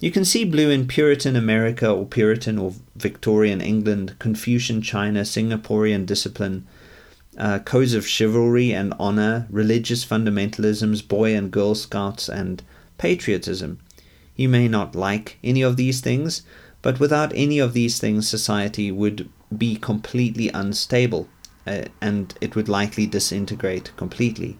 You 0.00 0.12
can 0.12 0.24
see 0.24 0.44
blue 0.44 0.70
in 0.70 0.86
Puritan 0.86 1.34
America 1.34 1.90
or 1.90 2.06
Puritan 2.06 2.56
or 2.56 2.74
Victorian 2.94 3.60
England, 3.60 4.14
Confucian 4.20 4.80
China, 4.80 5.22
Singaporean 5.22 6.06
discipline, 6.06 6.66
uh, 7.36 7.58
codes 7.60 7.94
of 7.94 8.06
chivalry 8.06 8.72
and 8.72 8.94
honor, 9.00 9.48
religious 9.50 10.04
fundamentalisms, 10.04 11.06
boy 11.06 11.34
and 11.34 11.50
girl 11.50 11.74
scouts, 11.74 12.28
and 12.28 12.62
patriotism. 12.96 13.80
You 14.36 14.48
may 14.48 14.68
not 14.68 14.94
like 14.94 15.36
any 15.42 15.62
of 15.62 15.76
these 15.76 16.00
things, 16.00 16.42
but 16.80 17.00
without 17.00 17.32
any 17.34 17.58
of 17.58 17.72
these 17.72 17.98
things, 17.98 18.28
society 18.28 18.92
would 18.92 19.28
be 19.56 19.74
completely 19.74 20.48
unstable 20.54 21.28
uh, 21.66 21.86
and 22.00 22.34
it 22.40 22.54
would 22.54 22.68
likely 22.68 23.06
disintegrate 23.06 23.90
completely. 23.96 24.58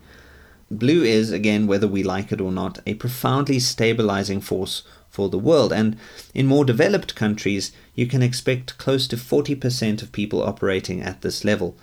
Blue 0.71 1.03
is, 1.03 1.31
again, 1.31 1.67
whether 1.67 1.89
we 1.89 2.03
like 2.03 2.31
it 2.33 2.41
or 2.41 2.53
not, 2.53 2.81
a 2.87 2.95
profoundly 2.95 3.59
stabilizing 3.59 4.41
force 4.41 4.83
for 5.19 5.29
the 5.29 5.37
world. 5.37 5.73
And 5.73 5.97
in 6.33 6.47
more 6.47 6.65
developed 6.65 7.17
countries, 7.17 7.73
you 7.97 8.07
can 8.07 8.23
expect 8.23 8.79
close 8.79 9.09
to 9.09 9.17
40% 9.17 10.01
of 10.01 10.13
people 10.13 10.45
operating 10.45 11.03
at 11.03 11.23
this 11.23 11.45
level, 11.45 11.75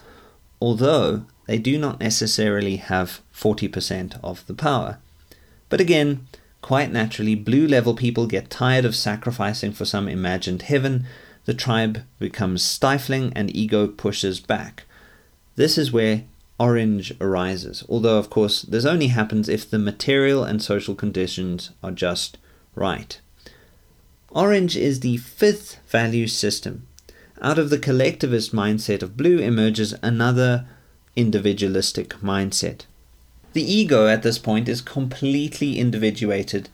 although 0.61 1.25
they 1.47 1.57
do 1.57 1.77
not 1.77 1.99
necessarily 1.99 2.77
have 2.77 3.19
40% 3.33 4.17
of 4.23 4.47
the 4.47 4.53
power. 4.53 4.99
But 5.67 5.81
again, 5.81 6.27
quite 6.61 6.93
naturally, 6.93 7.35
blue 7.35 7.67
level 7.67 7.93
people 7.93 8.25
get 8.25 8.49
tired 8.49 8.85
of 8.85 8.95
sacrificing 8.95 9.73
for 9.73 9.83
some 9.83 10.07
imagined 10.07 10.61
heaven, 10.61 11.05
the 11.43 11.53
tribe 11.53 12.03
becomes 12.19 12.63
stifling, 12.63 13.33
and 13.35 13.53
ego 13.53 13.85
pushes 13.85 14.39
back. 14.39 14.85
This 15.57 15.77
is 15.77 15.91
where 15.91 16.23
orange 16.57 17.13
arises, 17.19 17.83
although, 17.89 18.17
of 18.17 18.29
course, 18.29 18.61
this 18.61 18.85
only 18.85 19.07
happens 19.07 19.49
if 19.49 19.69
the 19.69 19.77
material 19.77 20.45
and 20.45 20.63
social 20.63 20.95
conditions 20.95 21.71
are 21.83 21.91
just 21.91 22.37
right. 22.75 23.19
Orange 24.35 24.75
is 24.75 24.99
the 24.99 25.15
fifth 25.15 25.79
value 25.87 26.27
system. 26.27 26.85
Out 27.41 27.57
of 27.57 27.69
the 27.69 27.79
collectivist 27.79 28.53
mindset 28.53 29.01
of 29.01 29.15
blue 29.15 29.39
emerges 29.39 29.95
another 30.03 30.67
individualistic 31.15 32.09
mindset. 32.21 32.81
The 33.53 33.63
ego 33.63 34.07
at 34.07 34.23
this 34.23 34.37
point 34.37 34.67
is 34.67 34.81
completely 34.81 35.79
individuated 35.79 36.67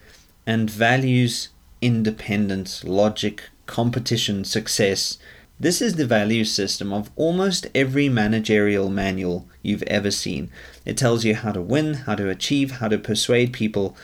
and 0.47 0.71
values 0.71 1.49
independence, 1.81 2.83
logic, 2.83 3.43
competition, 3.67 4.43
success. 4.43 5.19
This 5.59 5.83
is 5.83 5.97
the 5.97 6.07
value 6.07 6.45
system 6.45 6.91
of 6.91 7.11
almost 7.15 7.67
every 7.75 8.09
managerial 8.09 8.89
manual 8.89 9.47
you've 9.61 9.83
ever 9.83 10.09
seen. 10.09 10.49
It 10.83 10.97
tells 10.97 11.25
you 11.25 11.35
how 11.35 11.51
to 11.51 11.61
win, 11.61 11.93
how 11.93 12.15
to 12.15 12.27
achieve, 12.27 12.71
how 12.71 12.87
to 12.87 12.97
persuade 12.97 13.53
people 13.53 13.95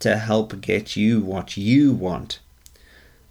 to 0.00 0.18
help 0.18 0.60
get 0.60 0.96
you 0.96 1.22
what 1.22 1.56
you 1.56 1.92
want. 1.92 2.40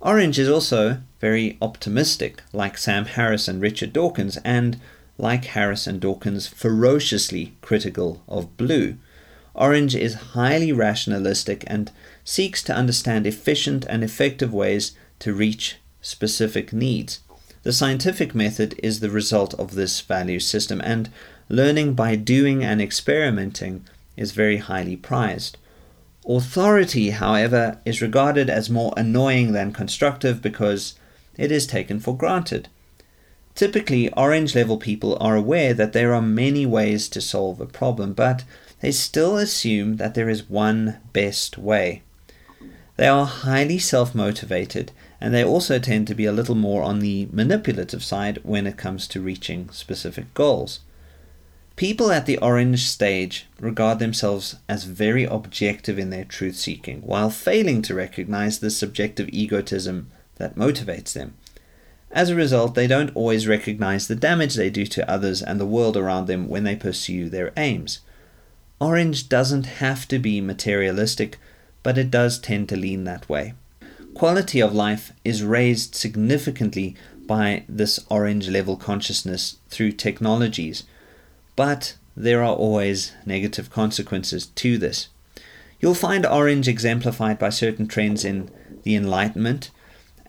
Orange 0.05 0.37
is 0.37 0.47
also 0.47 1.01
very 1.19 1.57
optimistic, 1.63 2.43
like 2.53 2.77
Sam 2.77 3.05
Harris 3.05 3.47
and 3.47 3.59
Richard 3.59 3.91
Dawkins, 3.91 4.37
and 4.45 4.79
like 5.17 5.45
Harris 5.45 5.87
and 5.87 5.99
Dawkins, 5.99 6.45
ferociously 6.45 7.53
critical 7.61 8.21
of 8.27 8.55
blue. 8.55 8.97
Orange 9.55 9.95
is 9.95 10.35
highly 10.35 10.71
rationalistic 10.71 11.63
and 11.65 11.91
seeks 12.23 12.61
to 12.65 12.75
understand 12.75 13.25
efficient 13.25 13.83
and 13.89 14.03
effective 14.03 14.53
ways 14.53 14.91
to 15.17 15.33
reach 15.33 15.77
specific 16.01 16.71
needs. 16.71 17.21
The 17.63 17.73
scientific 17.73 18.35
method 18.35 18.79
is 18.83 18.99
the 18.99 19.09
result 19.09 19.55
of 19.55 19.73
this 19.73 20.01
value 20.01 20.39
system, 20.39 20.81
and 20.83 21.09
learning 21.49 21.95
by 21.95 22.15
doing 22.15 22.63
and 22.63 22.79
experimenting 22.79 23.83
is 24.15 24.33
very 24.33 24.57
highly 24.57 24.97
prized. 24.97 25.57
Authority, 26.27 27.11
however, 27.11 27.79
is 27.85 28.01
regarded 28.01 28.49
as 28.49 28.69
more 28.69 28.93
annoying 28.97 29.51
than 29.51 29.71
constructive 29.71 30.41
because 30.41 30.95
it 31.37 31.51
is 31.51 31.67
taken 31.67 31.99
for 31.99 32.17
granted. 32.17 32.67
Typically, 33.53 34.11
orange 34.13 34.55
level 34.55 34.77
people 34.77 35.17
are 35.21 35.35
aware 35.35 35.73
that 35.73 35.93
there 35.93 36.13
are 36.13 36.21
many 36.21 36.65
ways 36.65 37.07
to 37.09 37.21
solve 37.21 37.61
a 37.61 37.65
problem, 37.65 38.13
but 38.13 38.43
they 38.81 38.91
still 38.91 39.37
assume 39.37 39.97
that 39.97 40.13
there 40.13 40.27
is 40.27 40.49
one 40.49 40.97
best 41.13 41.57
way. 41.57 42.01
They 42.97 43.07
are 43.07 43.25
highly 43.25 43.77
self 43.77 44.15
motivated 44.15 44.91
and 45.21 45.33
they 45.33 45.43
also 45.43 45.79
tend 45.79 46.07
to 46.07 46.15
be 46.15 46.25
a 46.25 46.31
little 46.31 46.55
more 46.55 46.83
on 46.83 46.99
the 46.99 47.27
manipulative 47.31 48.03
side 48.03 48.39
when 48.43 48.67
it 48.67 48.77
comes 48.77 49.07
to 49.09 49.21
reaching 49.21 49.69
specific 49.69 50.33
goals. 50.33 50.79
People 51.75 52.09
at 52.09 52.25
the 52.25 52.37
orange 52.37 52.85
stage 52.85 53.47
regard 53.59 53.99
themselves 53.99 54.55
as 54.69 54.85
very 54.85 55.25
objective 55.25 55.99
in 55.99 56.09
their 56.09 56.23
truth 56.23 56.55
seeking, 56.55 57.01
while 57.01 57.29
failing 57.29 57.81
to 57.81 57.93
recognize 57.93 58.59
the 58.59 58.69
subjective 58.69 59.27
egotism 59.33 60.09
that 60.35 60.55
motivates 60.55 61.11
them. 61.11 61.33
As 62.11 62.29
a 62.29 62.35
result, 62.35 62.75
they 62.75 62.87
don't 62.87 63.13
always 63.13 63.45
recognize 63.45 64.07
the 64.07 64.15
damage 64.15 64.55
they 64.55 64.69
do 64.69 64.85
to 64.85 65.09
others 65.09 65.41
and 65.41 65.59
the 65.59 65.65
world 65.65 65.97
around 65.97 66.27
them 66.27 66.47
when 66.47 66.63
they 66.63 66.77
pursue 66.77 67.27
their 67.27 67.51
aims. 67.57 67.99
Orange 68.79 69.27
doesn't 69.27 69.65
have 69.65 70.07
to 70.07 70.17
be 70.17 70.39
materialistic, 70.39 71.37
but 71.83 71.97
it 71.97 72.09
does 72.09 72.39
tend 72.39 72.69
to 72.69 72.77
lean 72.77 73.03
that 73.03 73.27
way. 73.27 73.53
Quality 74.13 74.61
of 74.61 74.73
life 74.73 75.11
is 75.25 75.43
raised 75.43 75.93
significantly 75.93 76.95
by 77.25 77.65
this 77.67 77.99
orange 78.09 78.47
level 78.47 78.77
consciousness 78.77 79.57
through 79.67 79.91
technologies 79.91 80.85
but 81.55 81.95
there 82.15 82.43
are 82.43 82.55
always 82.55 83.13
negative 83.25 83.69
consequences 83.69 84.47
to 84.47 84.77
this. 84.77 85.09
You'll 85.79 85.93
find 85.93 86.25
orange 86.25 86.67
exemplified 86.67 87.37
by 87.37 87.49
certain 87.49 87.87
trends 87.87 88.23
in 88.23 88.49
the 88.83 88.95
Enlightenment, 88.95 89.71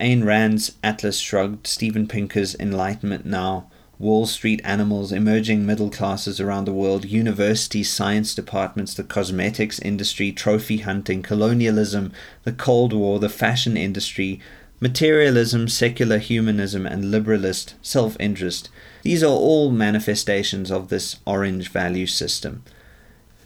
Ayn 0.00 0.25
Rand's 0.25 0.73
Atlas 0.83 1.18
Shrugged, 1.18 1.66
Steven 1.66 2.06
Pinker's 2.06 2.54
Enlightenment 2.56 3.25
Now, 3.25 3.71
Wall 3.99 4.26
Street 4.26 4.60
animals, 4.62 5.10
emerging 5.10 5.65
middle 5.65 5.89
classes 5.89 6.39
around 6.39 6.67
the 6.67 6.73
world, 6.73 7.06
universities, 7.06 7.91
science 7.91 8.34
departments, 8.34 8.93
the 8.93 9.04
cosmetics 9.04 9.78
industry, 9.78 10.32
trophy 10.32 10.78
hunting, 10.78 11.23
colonialism, 11.23 12.12
the 12.45 12.52
Cold 12.52 12.93
War, 12.93 13.19
the 13.19 13.30
fashion 13.30 13.75
industry, 13.76 14.39
materialism, 14.80 15.69
secular 15.69 16.19
humanism, 16.19 16.86
and 16.86 17.04
liberalist 17.04 17.75
self 17.82 18.17
interest. 18.21 18.69
These 19.02 19.23
are 19.23 19.26
all 19.30 19.71
manifestations 19.71 20.71
of 20.71 20.89
this 20.89 21.17
orange 21.26 21.71
value 21.71 22.06
system. 22.06 22.62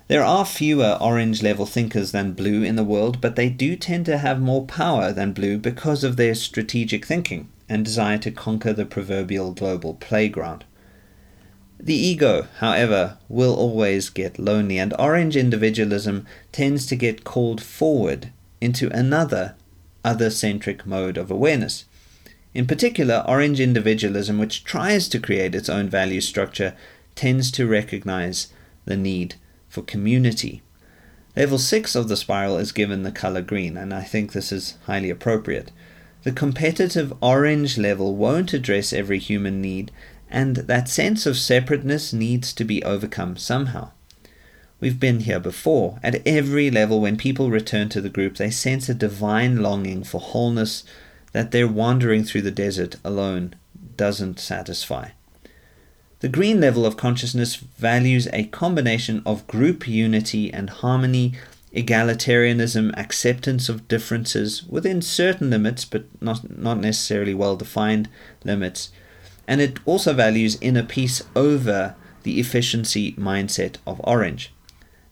There 0.09 0.25
are 0.25 0.45
fewer 0.45 0.99
orange 1.01 1.41
level 1.41 1.67
thinkers 1.67 2.11
than 2.11 2.33
blue 2.33 2.65
in 2.65 2.75
the 2.75 2.83
world, 2.83 3.21
but 3.21 3.37
they 3.37 3.49
do 3.49 3.77
tend 3.77 4.07
to 4.07 4.19
have 4.19 4.41
more 4.41 4.67
power 4.67 5.13
than 5.13 5.33
blue 5.33 5.57
because 5.57 6.03
of 6.03 6.17
their 6.17 6.35
strategic 6.35 7.07
thinking 7.07 7.49
and 7.69 7.85
desire 7.85 8.19
to 8.19 8.33
conquer 8.33 8.73
the 8.73 8.85
proverbial 8.85 9.53
global 9.53 9.95
playground. 9.95 10.65
The 11.79 11.95
ego, 11.95 12.49
however, 12.59 13.19
will 13.29 13.55
always 13.55 14.11
get 14.11 14.39
lonely, 14.39 14.79
and 14.79 14.93
orange 14.99 15.37
individualism 15.37 16.27
tends 16.51 16.87
to 16.87 16.97
get 16.97 17.23
called 17.23 17.63
forward 17.63 18.33
into 18.61 18.91
another 18.91 19.55
other 20.05 20.31
centric 20.31 20.87
mode 20.87 21.17
of 21.17 21.31
awareness. 21.31 21.85
In 22.53 22.67
particular, 22.67 23.25
orange 23.29 23.61
individualism, 23.61 24.39
which 24.39 24.65
tries 24.65 25.09
to 25.09 25.21
create 25.21 25.55
its 25.55 25.69
own 25.69 25.89
value 25.89 26.21
structure, 26.21 26.75
tends 27.15 27.51
to 27.53 27.67
recognize 27.67 28.49
the 28.85 28.97
need 28.97 29.37
for 29.69 29.83
community. 29.83 30.63
Level 31.37 31.59
6 31.59 31.95
of 31.95 32.09
the 32.09 32.17
spiral 32.17 32.59
is 32.59 32.73
given 32.73 33.03
the 33.03 33.13
color 33.13 33.41
green, 33.41 33.77
and 33.77 33.95
I 33.95 34.03
think 34.03 34.33
this 34.33 34.51
is 34.51 34.77
highly 34.87 35.11
appropriate. 35.11 35.71
The 36.25 36.33
competitive 36.33 37.13
orange 37.23 37.79
level 37.79 38.17
won't 38.17 38.53
address 38.53 38.93
every 38.93 39.21
human 39.21 39.61
need, 39.61 39.93
and 40.29 40.57
that 40.57 40.89
sense 40.89 41.27
of 41.27 41.37
separateness 41.37 42.13
needs 42.13 42.53
to 42.55 42.65
be 42.65 42.83
overcome 42.83 43.37
somehow. 43.37 43.93
We've 44.81 44.99
been 44.99 45.21
here 45.21 45.41
before. 45.41 46.01
At 46.03 46.27
every 46.27 46.71
level, 46.71 47.03
when 47.03 47.19
people 47.19 47.51
return 47.51 47.91
to 47.91 48.01
the 48.01 48.09
group, 48.09 48.37
they 48.37 48.51
sense 48.51 48.89
a 48.89 48.95
divine 48.95 49.63
longing 49.63 50.05
for 50.05 50.21
wholeness 50.21 50.85
that 51.33 51.51
their 51.51 51.69
wandering 51.69 52.25
through 52.25 52.43
the 52.43 52.51
desert 52.51 52.97
alone 53.05 53.55
doesn't 53.97 54.41
satisfy. 54.41 55.11
The 56.21 56.31
green 56.31 56.63
level 56.63 56.87
of 56.87 56.97
consciousness 56.97 57.57
values 57.57 58.27
a 58.33 58.45
combination 58.45 59.23
of 59.27 59.47
group 59.47 59.87
unity 59.87 60.51
and 60.51 60.71
harmony, 60.71 61.35
egalitarianism, 61.75 62.97
acceptance 62.99 63.69
of 63.69 63.87
differences 63.87 64.65
within 64.67 65.03
certain 65.03 65.51
limits, 65.51 65.85
but 65.85 66.05
not, 66.23 66.59
not 66.59 66.79
necessarily 66.79 67.35
well 67.35 67.57
defined 67.57 68.09
limits. 68.45 68.91
And 69.47 69.61
it 69.61 69.79
also 69.85 70.15
values 70.15 70.57
inner 70.63 70.83
peace 70.83 71.23
over 71.37 71.97
the 72.23 72.41
efficiency 72.41 73.13
mindset 73.13 73.77
of 73.87 74.01
orange. 74.05 74.53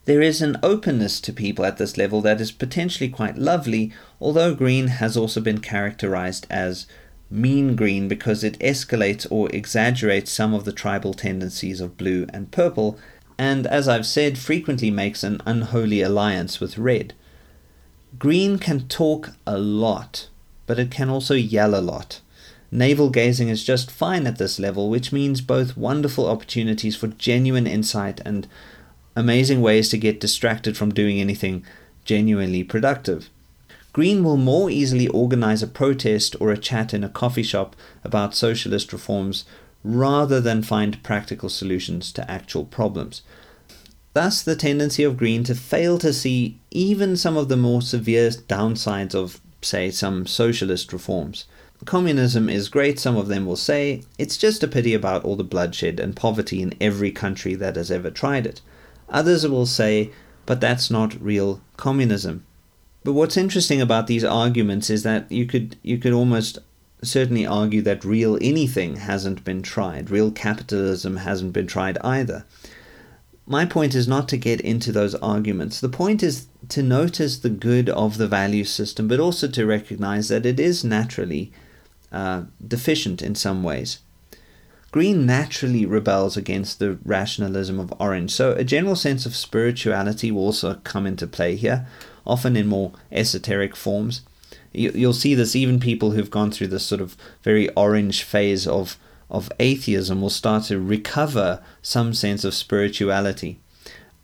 There 0.09 0.23
is 0.23 0.41
an 0.41 0.57
openness 0.63 1.21
to 1.21 1.35
people 1.35 1.67
at 1.67 1.77
this 1.77 1.99
level 1.99 2.23
that 2.23 2.41
is 2.41 2.51
potentially 2.51 3.11
quite 3.11 3.37
lovely, 3.37 3.93
although 4.19 4.55
green 4.55 4.87
has 4.87 5.19
also 5.19 5.39
been 5.39 5.61
characterized 5.61 6.47
as 6.49 6.87
mean 7.31 7.77
green 7.77 8.09
because 8.09 8.43
it 8.43 8.59
escalates 8.59 9.27
or 9.29 9.51
exaggerates 9.51 10.33
some 10.33 10.55
of 10.55 10.65
the 10.65 10.73
tribal 10.73 11.13
tendencies 11.13 11.83
of 11.83 11.99
blue 11.99 12.25
and 12.33 12.51
purple, 12.51 12.99
and 13.37 13.67
as 13.67 13.87
I've 13.87 14.07
said, 14.07 14.39
frequently 14.39 14.91
makes 14.91 15.23
an 15.23 15.43
unholy 15.45 16.01
alliance 16.01 16.59
with 16.59 16.79
red. 16.79 17.13
Green 18.19 18.59
can 18.59 18.89
talk 18.89 19.33
a 19.47 19.59
lot, 19.59 20.29
but 20.65 20.79
it 20.79 20.91
can 20.91 21.11
also 21.11 21.35
yell 21.35 21.75
a 21.75 21.83
lot. 21.83 22.23
Navel 22.73 23.11
gazing 23.11 23.51
is 23.51 23.63
just 23.63 23.91
fine 23.91 24.27
at 24.27 24.39
this 24.39 24.59
level, 24.59 24.89
which 24.89 25.13
means 25.13 25.43
both 25.43 25.77
wonderful 25.77 26.27
opportunities 26.27 26.97
for 26.97 27.09
genuine 27.09 27.67
insight 27.67 28.23
and 28.25 28.49
amazing 29.19 29.61
ways 29.61 29.89
to 29.89 29.99
get 29.99 30.21
distracted 30.21 30.77
from 30.77 30.95
doing 30.95 31.21
anything 31.21 31.65
genuinely 32.05 32.63
productive. 32.63 33.29
Green 33.93 34.23
will 34.23 34.37
more 34.37 34.71
easily 34.71 35.09
organize 35.09 35.61
a 35.61 35.67
protest 35.67 36.37
or 36.41 36.53
a 36.53 36.57
chat 36.57 36.95
in 36.95 37.03
a 37.03 37.09
coffee 37.09 37.43
shop 37.43 37.75
about 38.05 38.35
socialist 38.35 38.93
reforms 38.93 39.45
rather 39.83 40.41
than 40.41 40.63
find 40.63 41.03
practical 41.03 41.49
solutions 41.49 42.13
to 42.13 42.31
actual 42.31 42.65
problems. 42.65 43.23
Thus, 44.13 44.41
the 44.41 44.55
tendency 44.55 45.03
of 45.03 45.17
Green 45.17 45.43
to 45.45 45.55
fail 45.55 45.99
to 45.99 46.13
see 46.13 46.59
even 46.71 47.17
some 47.17 47.37
of 47.37 47.49
the 47.49 47.57
more 47.57 47.83
severe 47.83 48.31
downsides 48.31 49.15
of, 49.15 49.41
say, 49.63 49.91
some 49.91 50.27
socialist 50.27 50.93
reforms. 50.93 51.47
Communism 51.85 52.49
is 52.49 52.69
great, 52.69 52.99
some 52.99 53.17
of 53.17 53.29
them 53.29 53.47
will 53.47 53.57
say. 53.57 54.03
It's 54.17 54.37
just 54.37 54.63
a 54.63 54.69
pity 54.69 54.95
about 54.95 55.25
all 55.25 55.37
the 55.37 55.45
bloodshed 55.45 55.99
and 55.99 56.15
poverty 56.15 56.63
in 56.63 56.75
every 56.81 57.11
country 57.11 57.55
that 57.57 57.77
has 57.77 57.91
ever 57.91 58.11
tried 58.11 58.47
it. 58.47 58.61
Others 59.11 59.47
will 59.49 59.67
say, 59.67 60.11
but 60.47 60.61
that's 60.61 60.91
not 60.91 61.21
real 61.21 61.61
communism. 61.77 62.45
But 63.05 63.13
what's 63.13 63.37
interesting 63.37 63.81
about 63.81 64.07
these 64.07 64.25
arguments 64.25 64.91
is 64.91 65.03
that 65.03 65.31
you 65.31 65.47
could 65.47 65.77
you 65.83 65.99
could 65.99 66.13
almost 66.13 66.59
certainly 67.03 67.47
argue 67.47 67.81
that 67.83 68.05
real 68.05 68.39
anything 68.41 68.97
hasn't 68.97 69.45
been 69.45 69.63
tried. 69.63 70.11
Real 70.11 70.31
capitalism 70.31 71.19
hasn't 71.19 71.53
been 71.53 71.67
tried 71.67 71.97
either. 71.99 72.45
My 73.47 73.65
point 73.65 73.95
is 73.95 74.07
not 74.07 74.29
to 74.29 74.37
get 74.37 74.61
into 74.61 74.93
those 74.93 75.15
arguments. 75.15 75.81
The 75.81 75.89
point 75.89 76.23
is 76.23 76.49
to 76.69 76.83
notice 76.83 77.39
the 77.39 77.49
good 77.49 77.89
of 77.89 78.19
the 78.19 78.27
value 78.27 78.65
system, 78.65 79.09
but 79.09 79.21
also 79.21 79.49
to 79.49 79.65
recognize 79.65 80.29
that 80.29 80.45
it 80.45 80.61
is 80.61 80.85
naturally 80.85 81.51
uh, 82.13 82.43
deficient 82.67 83.23
in 83.23 83.35
some 83.35 83.63
ways. 83.63 84.01
Green 84.91 85.27
naturally 85.27 85.85
rebels 85.85 86.37
against 86.37 86.79
the 86.79 86.99
rationalism 87.05 87.79
of 87.79 87.93
orange, 88.01 88.31
so 88.31 88.53
a 88.53 88.65
general 88.65 88.97
sense 88.97 89.27
of 89.27 89.37
spirituality 89.37 90.33
will 90.33 90.45
also 90.45 90.75
come 90.83 91.07
into 91.07 91.27
play 91.27 91.57
here, 91.57 91.87
often 92.27 92.57
in 92.57 92.67
more 92.67 92.93
esoteric 93.13 93.77
forms. 93.77 94.23
You'll 94.73 95.13
see 95.13 95.35
this 95.35 95.55
even 95.55 95.79
people 95.79 96.13
who've 96.13 96.31
gone 96.31 96.51
through 96.51 96.69
this 96.69 96.85
sort 96.85 97.01
of 97.03 97.17
very 97.43 97.69
orange 97.71 98.23
phase 98.23 98.67
of 98.67 98.97
of 99.31 99.53
atheism 99.61 100.23
will 100.23 100.31
start 100.31 100.65
to 100.65 100.81
recover 100.81 101.63
some 101.83 102.15
sense 102.15 102.45
of 102.45 102.55
spirituality, 102.55 103.61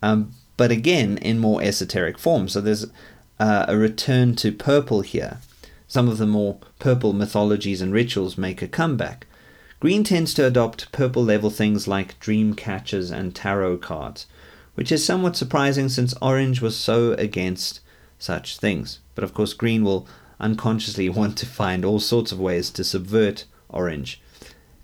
um, 0.03 0.33
but 0.57 0.71
again 0.71 1.19
in 1.19 1.39
more 1.39 1.63
esoteric 1.63 2.19
forms. 2.19 2.53
So 2.53 2.63
there's 2.63 2.87
uh, 3.39 3.67
a 3.69 3.77
return 3.77 4.35
to 4.37 4.51
purple 4.51 5.03
here. 5.03 5.41
Some 5.89 6.09
of 6.09 6.17
the 6.17 6.27
more 6.27 6.59
purple 6.79 7.13
mythologies 7.13 7.83
and 7.83 7.93
rituals 7.93 8.39
make 8.39 8.63
a 8.63 8.69
comeback. 8.69 9.27
Green 9.85 10.03
tends 10.03 10.33
to 10.33 10.47
adopt 10.47 10.91
purple 10.93 11.23
level 11.23 11.51
things 11.51 11.87
like 11.87 12.19
dream 12.19 12.55
catchers 12.55 13.11
and 13.11 13.35
tarot 13.35 13.77
cards, 13.77 14.25
which 14.77 14.91
is 14.91 15.05
somewhat 15.05 15.37
surprising 15.37 15.91
since 15.91 16.15
orange 16.23 16.63
was 16.63 16.75
so 16.75 17.13
against 17.19 17.81
such 18.19 18.57
things. 18.57 19.01
But 19.15 19.25
of 19.25 19.35
course, 19.35 19.53
green 19.53 19.85
will 19.85 20.09
unconsciously 20.41 21.07
want 21.11 21.37
to 21.37 21.45
find 21.45 21.85
all 21.85 22.01
sorts 22.01 22.33
of 22.33 22.41
ways 22.41 22.71
to 22.71 22.83
subvert 22.83 23.45
orange. 23.69 24.23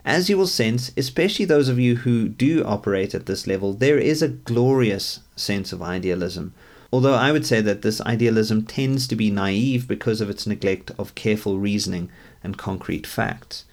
As 0.05 0.29
you 0.29 0.37
will 0.37 0.47
sense, 0.47 0.93
especially 0.99 1.47
those 1.47 1.71
of 1.71 1.79
you 1.79 1.97
who 1.97 2.29
do 2.29 2.63
operate 2.63 3.15
at 3.15 3.25
this 3.25 3.47
level, 3.47 3.73
there 3.73 3.97
is 3.97 4.21
a 4.21 4.29
glorious 4.29 5.21
sense 5.35 5.73
of 5.73 5.81
idealism. 5.81 6.53
Although 6.93 7.15
I 7.15 7.33
would 7.33 7.47
say 7.47 7.63
that 7.63 7.81
this 7.81 8.03
idealism 8.03 8.67
tends 8.67 9.09
to 9.09 9.17
be 9.17 9.31
naive 9.31 9.89
because 9.89 10.21
of 10.21 10.29
its 10.29 10.47
neglect 10.47 10.91
of 10.99 11.15
careful 11.15 11.59
reasoning 11.59 12.11
and 12.45 12.59
concrete 12.59 13.07
facts. 13.07 13.65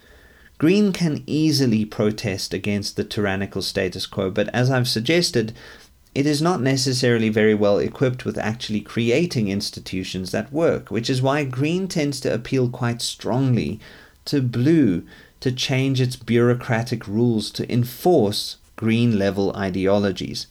Green 0.58 0.92
can 0.92 1.22
easily 1.26 1.84
protest 1.84 2.52
against 2.52 2.96
the 2.96 3.04
tyrannical 3.04 3.62
status 3.62 4.06
quo, 4.06 4.28
but 4.30 4.48
as 4.48 4.70
I've 4.70 4.88
suggested, 4.88 5.52
it 6.16 6.26
is 6.26 6.42
not 6.42 6.60
necessarily 6.60 7.28
very 7.28 7.54
well 7.54 7.78
equipped 7.78 8.24
with 8.24 8.36
actually 8.36 8.80
creating 8.80 9.48
institutions 9.48 10.32
that 10.32 10.52
work, 10.52 10.90
which 10.90 11.08
is 11.08 11.22
why 11.22 11.44
green 11.44 11.86
tends 11.86 12.18
to 12.20 12.34
appeal 12.34 12.68
quite 12.68 13.00
strongly 13.00 13.78
to 14.24 14.42
blue 14.42 15.04
to 15.38 15.52
change 15.52 16.00
its 16.00 16.16
bureaucratic 16.16 17.06
rules 17.06 17.52
to 17.52 17.72
enforce 17.72 18.56
green 18.74 19.16
level 19.16 19.54
ideologies. 19.54 20.48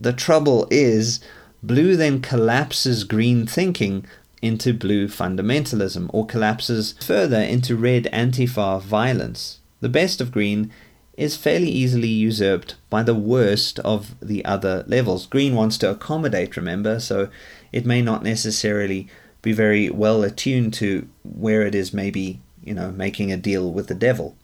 The 0.00 0.12
trouble 0.12 0.66
is, 0.68 1.20
blue 1.62 1.94
then 1.94 2.20
collapses 2.20 3.04
green 3.04 3.46
thinking 3.46 4.04
into 4.42 4.74
blue 4.74 5.06
fundamentalism 5.06 6.10
or 6.12 6.26
collapses 6.26 6.94
further 7.00 7.40
into 7.40 7.76
red 7.76 8.04
Antifa 8.12 8.82
violence. 8.82 9.60
The 9.80 9.88
best 9.88 10.20
of 10.20 10.32
green 10.32 10.70
is 11.16 11.36
fairly 11.36 11.68
easily 11.68 12.08
usurped 12.08 12.74
by 12.90 13.02
the 13.02 13.14
worst 13.14 13.78
of 13.80 14.14
the 14.20 14.44
other 14.44 14.84
levels. 14.86 15.26
Green 15.26 15.54
wants 15.54 15.78
to 15.78 15.90
accommodate, 15.90 16.56
remember, 16.56 16.98
so 16.98 17.28
it 17.70 17.86
may 17.86 18.02
not 18.02 18.22
necessarily 18.22 19.08
be 19.42 19.52
very 19.52 19.90
well 19.90 20.22
attuned 20.22 20.74
to 20.74 21.08
where 21.22 21.62
it 21.62 21.74
is 21.74 21.92
maybe, 21.92 22.40
you 22.64 22.74
know, 22.74 22.90
making 22.92 23.30
a 23.30 23.36
deal 23.36 23.70
with 23.70 23.88
the 23.88 23.94
devil. 23.94 24.36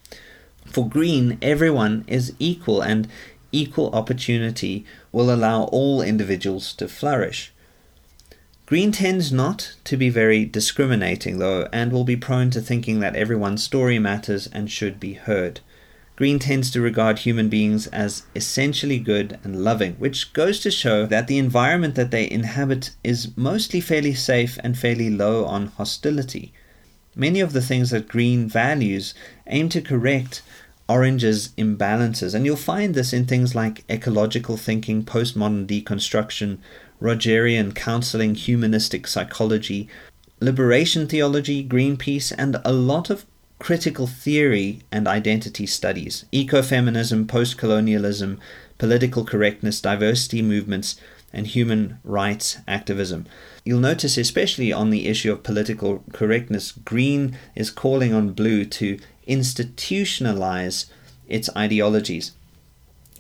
For 0.67 0.89
green, 0.89 1.39
everyone 1.41 2.05
is 2.07 2.35
equal 2.39 2.83
and 2.83 3.09
equal 3.51 3.91
opportunity 3.95 4.85
will 5.11 5.33
allow 5.33 5.65
all 5.65 6.03
individuals 6.03 6.75
to 6.75 6.89
flourish. 6.89 7.53
Green 8.69 8.93
tends 8.93 9.33
not 9.33 9.77
to 9.85 9.97
be 9.97 10.11
very 10.11 10.45
discriminating, 10.45 11.39
though, 11.39 11.67
and 11.73 11.91
will 11.91 12.05
be 12.05 12.19
prone 12.19 12.51
to 12.51 12.61
thinking 12.61 13.01
that 13.01 13.17
everyone's 13.17 13.63
story 13.63 13.99
matters 13.99 14.47
and 14.47 14.71
should 14.71 15.01
be 15.01 15.15
heard. 15.15 15.61
Green 16.17 16.39
tends 16.39 16.71
to 16.71 16.83
regard 16.83 17.21
human 17.21 17.49
beings 17.49 17.87
as 17.87 18.25
essentially 18.37 18.99
good 18.99 19.39
and 19.43 19.65
loving, 19.65 19.95
which 19.95 20.35
goes 20.35 20.61
to 20.61 20.71
show 20.71 21.07
that 21.07 21.29
the 21.29 21.39
environment 21.39 21.95
that 21.95 22.11
they 22.11 22.31
inhabit 22.31 22.91
is 23.03 23.35
mostly 23.39 23.81
fairly 23.81 24.13
safe 24.13 24.59
and 24.63 24.77
fairly 24.77 25.09
low 25.09 25.47
on 25.47 25.69
hostility. 25.69 26.53
Many 27.17 27.41
of 27.41 27.55
the 27.55 27.63
things 27.63 27.89
that 27.89 28.07
Green 28.07 28.51
values 28.51 29.15
aim 29.47 29.71
to 29.71 29.81
correct 29.81 30.43
Orange's 30.91 31.49
imbalances, 31.57 32.35
and 32.35 32.45
you'll 32.45 32.57
find 32.57 32.95
this 32.95 33.15
in 33.15 33.25
things 33.25 33.55
like 33.55 33.85
ecological 33.89 34.59
thinking, 34.59 35.05
postmodern 35.05 35.67
deconstruction, 35.67 36.59
Rogerian 37.01 37.75
counseling, 37.75 38.35
humanistic 38.35 39.07
psychology, 39.07 39.89
liberation 40.41 41.07
theology, 41.07 41.67
Greenpeace, 41.67 42.33
and 42.37 42.57
a 42.65 42.73
lot 42.73 43.11
of 43.11 43.25
critical 43.59 44.07
theory 44.07 44.81
and 44.93 45.09
identity 45.09 45.67
studies, 45.67 46.25
ecofeminism, 46.33 47.27
postcolonialism, 47.27 48.39
political 48.79 49.25
correctness, 49.25 49.81
diversity 49.81 50.43
movements, 50.43 51.01
and 51.33 51.47
human 51.47 51.99
rights 52.05 52.59
activism. 52.67 53.27
You'll 53.65 53.81
notice, 53.81 54.17
especially 54.17 54.73
on 54.73 54.91
the 54.91 55.07
issue 55.07 55.33
of 55.33 55.43
political 55.43 56.05
correctness, 56.13 56.73
green 56.73 57.37
is 57.55 57.71
calling 57.71 58.15
on 58.15 58.33
blue 58.33 58.65
to 58.65 58.99
institutionalize 59.27 60.87
its 61.29 61.51
ideologies. 61.55 62.33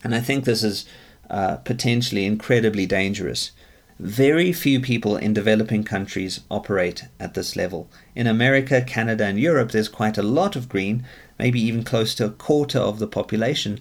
And 0.03 0.15
I 0.15 0.21
think 0.21 0.45
this 0.45 0.63
is 0.63 0.87
uh, 1.31 1.57
potentially 1.57 2.25
incredibly 2.25 2.87
dangerous. 2.87 3.53
Very 3.99 4.53
few 4.53 4.81
people 4.81 5.17
in 5.17 5.35
developing 5.35 5.83
countries 5.83 6.41
operate 6.51 7.07
at 7.19 7.35
this 7.35 7.57
level. 7.57 7.91
In 8.15 8.29
America, 8.29 8.81
Canada, 8.81 9.25
and 9.25 9.41
Europe, 9.41 9.73
there's 9.73 9.89
quite 9.89 10.17
a 10.17 10.23
lot 10.23 10.55
of 10.55 10.69
green, 10.69 11.05
maybe 11.39 11.61
even 11.61 11.83
close 11.83 12.15
to 12.15 12.27
a 12.27 12.31
quarter 12.31 12.79
of 12.79 13.01
the 13.01 13.09
population, 13.09 13.81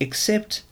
except 0.00 0.64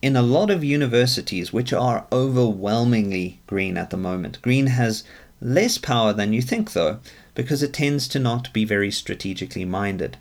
in 0.00 0.14
a 0.14 0.22
lot 0.22 0.50
of 0.50 0.62
universities, 0.62 1.52
which 1.52 1.72
are 1.72 2.06
overwhelmingly 2.12 3.40
green 3.46 3.76
at 3.76 3.90
the 3.90 3.96
moment. 3.96 4.40
Green 4.42 4.68
has 4.68 5.04
less 5.40 5.76
power 5.78 6.12
than 6.12 6.32
you 6.32 6.42
think, 6.42 6.72
though, 6.72 7.00
because 7.34 7.62
it 7.62 7.72
tends 7.72 8.06
to 8.08 8.18
not 8.18 8.52
be 8.52 8.64
very 8.64 8.90
strategically 8.90 9.64
minded. 9.64 10.16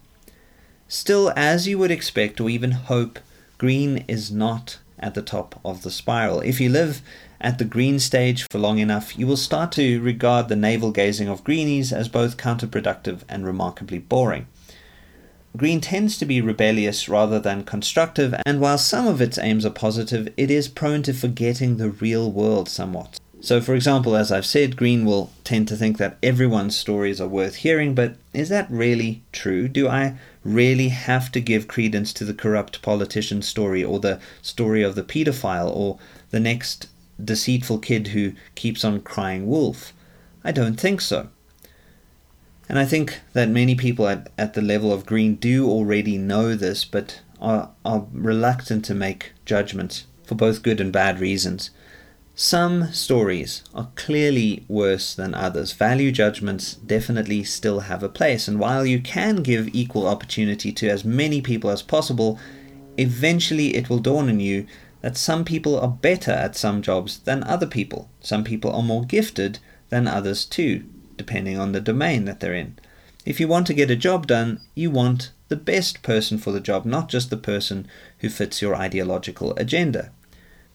Still, 0.88 1.32
as 1.36 1.68
you 1.68 1.78
would 1.78 1.92
expect 1.92 2.42
or 2.42 2.50
even 2.50 2.72
hope, 2.72 3.20
green 3.58 4.04
is 4.08 4.32
not 4.32 4.80
at 5.02 5.14
the 5.14 5.22
top 5.22 5.60
of 5.66 5.84
the 5.84 5.92
spiral. 5.92 6.42
If 6.42 6.60
you 6.60 6.70
live 6.70 7.02
at 7.40 7.58
the 7.58 7.66
green 7.66 8.00
stage 8.00 8.46
for 8.52 8.60
long 8.60 8.80
enough, 8.80 9.18
you 9.18 9.28
will 9.28 9.38
start 9.38 9.72
to 9.74 10.02
regard 10.02 10.48
the 10.48 10.56
navel 10.56 10.92
gazing 10.92 11.28
of 11.28 11.44
greenies 11.44 11.92
as 11.92 12.08
both 12.08 12.38
counterproductive 12.38 13.22
and 13.28 13.46
remarkably 13.46 14.00
boring. 14.00 14.48
Green 15.58 15.82
tends 15.82 16.18
to 16.18 16.26
be 16.26 16.40
rebellious 16.40 17.10
rather 17.10 17.40
than 17.40 17.66
constructive, 17.66 18.34
and 18.46 18.62
while 18.62 18.78
some 18.78 19.06
of 19.06 19.20
its 19.20 19.38
aims 19.38 19.66
are 19.66 19.72
positive, 19.72 20.30
it 20.38 20.50
is 20.50 20.70
prone 20.70 21.04
to 21.04 21.14
forgetting 21.14 21.76
the 21.76 21.90
real 21.90 22.32
world 22.32 22.70
somewhat. 22.70 23.20
So, 23.42 23.60
for 23.60 23.74
example, 23.74 24.16
as 24.16 24.32
I've 24.32 24.46
said, 24.46 24.78
Green 24.78 25.04
will 25.04 25.32
tend 25.44 25.68
to 25.68 25.76
think 25.76 25.98
that 25.98 26.18
everyone's 26.22 26.78
stories 26.78 27.20
are 27.20 27.28
worth 27.28 27.56
hearing, 27.56 27.96
but 27.96 28.16
is 28.34 28.50
that 28.50 28.70
really 28.70 29.24
true? 29.32 29.68
Do 29.68 29.90
I 29.90 30.16
really 30.44 30.90
have 30.90 31.32
to 31.32 31.40
give 31.40 31.68
credence 31.68 32.14
to 32.14 32.26
the 32.26 32.34
corrupt 32.34 32.82
politician's 32.82 33.48
story, 33.48 33.84
or 33.84 34.00
the 34.00 34.20
story 34.42 34.84
of 34.84 34.96
the 34.96 35.04
pedophile, 35.04 35.70
or 35.70 36.00
the 36.32 36.40
next 36.40 36.88
deceitful 37.24 37.80
kid 37.80 38.10
who 38.10 38.34
keeps 38.56 38.84
on 38.84 39.02
crying 39.02 39.48
wolf? 39.48 39.94
I 40.44 40.52
don't 40.52 40.80
think 40.80 41.02
so. 41.02 41.30
And 42.68 42.80
I 42.80 42.86
think 42.86 43.20
that 43.34 43.50
many 43.50 43.76
people 43.76 44.08
at, 44.08 44.32
at 44.38 44.54
the 44.54 44.62
level 44.62 44.94
of 44.94 45.06
green 45.06 45.36
do 45.36 45.70
already 45.70 46.18
know 46.18 46.56
this, 46.56 46.86
but 46.86 47.22
are, 47.42 47.70
are 47.84 48.08
reluctant 48.14 48.86
to 48.86 48.96
make 48.96 49.34
judgments 49.46 50.06
for 50.24 50.36
both 50.36 50.64
good 50.64 50.80
and 50.80 50.92
bad 50.94 51.20
reasons. 51.20 51.72
Some 52.44 52.92
stories 52.92 53.62
are 53.72 53.92
clearly 53.94 54.66
worse 54.68 55.14
than 55.14 55.36
others. 55.36 55.74
Value 55.74 56.12
judgments 56.12 56.74
definitely 56.74 57.44
still 57.44 57.82
have 57.82 58.02
a 58.02 58.10
place, 58.10 58.48
and 58.48 58.60
while 58.60 58.84
you 58.84 59.00
can 59.00 59.44
give 59.44 59.70
equal 59.76 60.08
opportunity 60.08 60.72
to 60.72 60.90
as 60.90 61.06
many 61.06 61.40
people 61.40 61.70
as 61.70 61.84
possible, 61.84 62.40
eventually 62.98 63.76
it 63.76 63.92
will 63.92 64.00
dawn 64.00 64.28
on 64.28 64.40
you 64.40 64.66
that 65.02 65.18
some 65.18 65.46
people 65.46 65.80
are 65.80 65.88
better 65.88 66.32
at 66.32 66.56
some 66.56 66.82
jobs 66.82 67.20
than 67.20 67.44
other 67.44 67.68
people. 67.68 68.10
Some 68.22 68.44
people 68.44 68.74
are 68.74 68.82
more 68.82 69.06
gifted 69.06 69.60
than 69.90 70.08
others 70.08 70.44
too, 70.44 70.84
depending 71.18 71.60
on 71.60 71.74
the 71.74 71.80
domain 71.80 72.26
that 72.26 72.40
they're 72.40 72.56
in. 72.56 72.80
If 73.24 73.40
you 73.40 73.48
want 73.48 73.68
to 73.68 73.76
get 73.76 73.92
a 73.92 73.96
job 73.96 74.26
done, 74.26 74.62
you 74.74 74.90
want 74.90 75.32
the 75.50 75.56
best 75.56 76.02
person 76.02 76.40
for 76.40 76.52
the 76.52 76.60
job, 76.60 76.86
not 76.86 77.08
just 77.08 77.30
the 77.30 77.38
person 77.38 77.88
who 78.22 78.30
fits 78.30 78.64
your 78.64 78.76
ideological 78.76 79.54
agenda. 79.58 80.10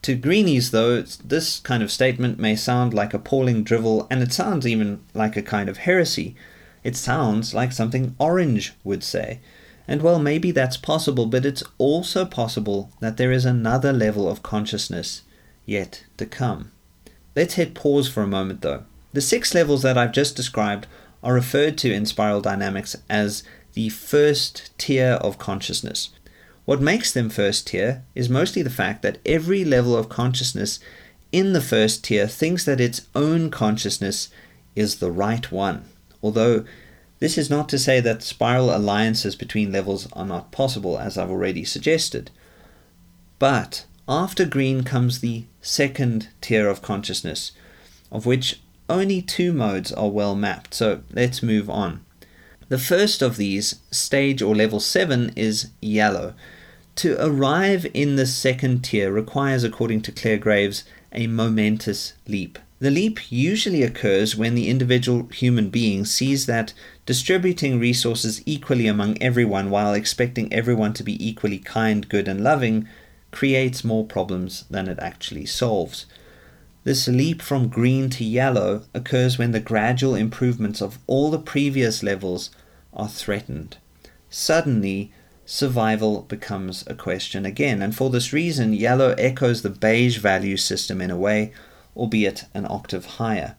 To 0.07 0.15
greenies, 0.15 0.71
though, 0.71 1.03
this 1.03 1.59
kind 1.59 1.83
of 1.83 1.91
statement 1.91 2.39
may 2.39 2.55
sound 2.55 2.95
like 2.95 3.13
appalling 3.13 3.65
drivel, 3.65 4.07
and 4.09 4.23
it 4.23 4.33
sounds 4.33 4.65
even 4.65 5.01
like 5.15 5.37
a 5.37 5.43
kind 5.43 5.69
of 5.69 5.79
heresy. 5.79 6.37
It 6.85 6.95
sounds 6.95 7.55
like 7.55 7.73
something 7.73 8.15
Orange 8.21 8.73
would 8.85 9.03
say. 9.03 9.41
And 9.89 10.03
well, 10.03 10.21
maybe 10.21 10.53
that's 10.53 10.77
possible, 10.77 11.27
but 11.27 11.45
it's 11.45 11.65
also 11.77 12.25
possible 12.25 12.93
that 13.01 13.17
there 13.17 13.33
is 13.33 13.45
another 13.45 13.93
level 13.93 14.29
of 14.29 14.45
consciousness 14.45 15.23
yet 15.65 16.05
to 16.19 16.27
come. 16.27 16.71
Let's 17.35 17.55
hit 17.55 17.75
pause 17.75 18.09
for 18.09 18.23
a 18.23 18.29
moment, 18.29 18.61
though. 18.61 18.85
The 19.13 19.21
six 19.21 19.57
levels 19.57 19.83
that 19.83 19.99
I've 19.99 20.13
just 20.13 20.37
described 20.37 20.87
are 21.21 21.35
referred 21.35 21.77
to 21.79 21.93
in 21.93 22.07
spiral 22.07 22.41
dynamics 22.41 22.95
as 23.11 23.43
the 23.73 23.89
first 23.89 24.71
tier 24.79 25.15
of 25.15 25.39
consciousness. 25.39 26.11
What 26.67 26.81
makes 26.81 27.13
them 27.13 27.31
first 27.31 27.69
tier 27.69 28.03
is 28.15 28.29
mostly 28.29 28.61
the 28.61 28.71
fact 28.71 29.03
that 29.03 29.19
every 29.25 29.65
level 29.65 29.97
of 29.97 30.09
consciousness 30.09 30.81
in 31.31 31.53
the 31.53 31.61
first 31.61 32.05
tier 32.05 32.27
thinks 32.27 32.65
that 32.65 32.81
its 32.81 33.07
own 33.15 33.51
consciousness 33.51 34.29
is 34.75 34.97
the 34.97 35.13
right 35.13 35.51
one. 35.53 35.85
Although 36.23 36.65
this 37.21 37.39
is 37.39 37.49
not 37.49 37.69
to 37.69 37.79
say 37.79 38.01
that 38.01 38.25
spiral 38.25 38.75
alliances 38.75 39.37
between 39.37 39.71
levels 39.71 40.11
are 40.13 40.27
not 40.27 40.51
possible, 40.51 40.99
as 40.99 41.17
I've 41.17 41.31
already 41.31 41.65
suggested. 41.65 42.33
But 43.39 43.87
after 44.09 44.45
green 44.45 44.83
comes 44.83 45.21
the 45.21 45.45
second 45.63 46.31
tier 46.41 46.69
of 46.69 46.83
consciousness, 46.83 47.53
of 48.11 48.27
which 48.27 48.61
only 48.89 49.23
two 49.23 49.53
modes 49.53 49.93
are 49.93 50.11
well 50.11 50.35
mapped. 50.35 50.75
So 50.75 51.03
let's 51.13 51.45
move 51.45 51.71
on. 51.71 52.05
The 52.69 52.79
first 52.79 53.23
of 53.23 53.37
these, 53.37 53.77
stage 53.93 54.43
or 54.43 54.55
level 54.55 54.81
7, 54.81 55.33
is 55.37 55.71
yellow. 55.81 56.35
To 56.97 57.15
arrive 57.23 57.87
in 57.93 58.17
the 58.17 58.25
second 58.25 58.83
tier 58.83 59.13
requires, 59.13 59.65
according 59.65 60.01
to 60.03 60.13
Clare 60.13 60.39
Graves, 60.39 60.83
a 61.13 61.27
momentous 61.27 62.15
leap. 62.27 62.59
The 62.79 62.91
leap 62.91 63.31
usually 63.31 63.83
occurs 63.83 64.35
when 64.35 64.55
the 64.55 64.71
individual 64.71 65.29
human 65.29 65.69
being 65.69 66.07
sees 66.07 66.47
that 66.47 66.73
distributing 67.05 67.79
resources 67.79 68.43
equally 68.47 68.87
among 68.87 69.21
everyone 69.23 69.69
while 69.69 69.93
expecting 69.93 70.51
everyone 70.51 70.95
to 70.95 71.03
be 71.03 71.23
equally 71.27 71.59
kind, 71.59 72.09
good, 72.09 72.29
and 72.29 72.43
loving 72.43 72.89
creates 73.31 73.85
more 73.85 74.07
problems 74.07 74.65
than 74.71 74.89
it 74.89 74.99
actually 74.99 75.45
solves. 75.45 76.07
This 76.85 77.09
leap 77.09 77.43
from 77.43 77.69
green 77.69 78.09
to 78.11 78.25
yellow 78.25 78.85
occurs 78.95 79.37
when 79.37 79.53
the 79.53 79.61
gradual 79.61 80.15
improvements 80.15 80.81
of 80.81 80.99
all 81.07 81.31
the 81.31 81.39
previous 81.39 82.03
levels 82.03 82.51
are 82.95 83.09
threatened. 83.09 83.77
Suddenly, 84.31 85.13
survival 85.47 86.23
becomes 86.23 86.85
a 86.87 86.95
question 86.95 87.47
again, 87.47 87.81
and 87.81 87.97
for 87.97 88.11
this 88.11 88.33
reason, 88.33 88.75
yellow 88.75 89.15
echoes 89.17 89.63
the 89.63 89.71
beige 89.71 90.19
value 90.19 90.59
system 90.59 91.01
in 91.01 91.11
a 91.11 91.17
way 91.17 91.53
albeit 91.97 92.45
an 92.55 92.67
octave 92.69 93.07
higher. 93.07 93.57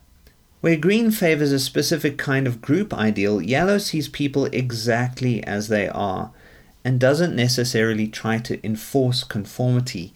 Where 0.61 0.75
green 0.75 1.11
favors 1.11 1.51
a 1.51 1.59
specific 1.59 2.17
kind 2.17 2.47
of 2.47 2.61
group 2.61 2.93
ideal, 2.93 3.41
yellow 3.41 3.77
sees 3.77 4.07
people 4.07 4.45
exactly 4.45 5.43
as 5.43 5.67
they 5.67 5.87
are 5.87 6.31
and 6.83 6.99
doesn't 6.99 7.35
necessarily 7.35 8.07
try 8.07 8.37
to 8.39 8.65
enforce 8.65 9.23
conformity. 9.23 10.13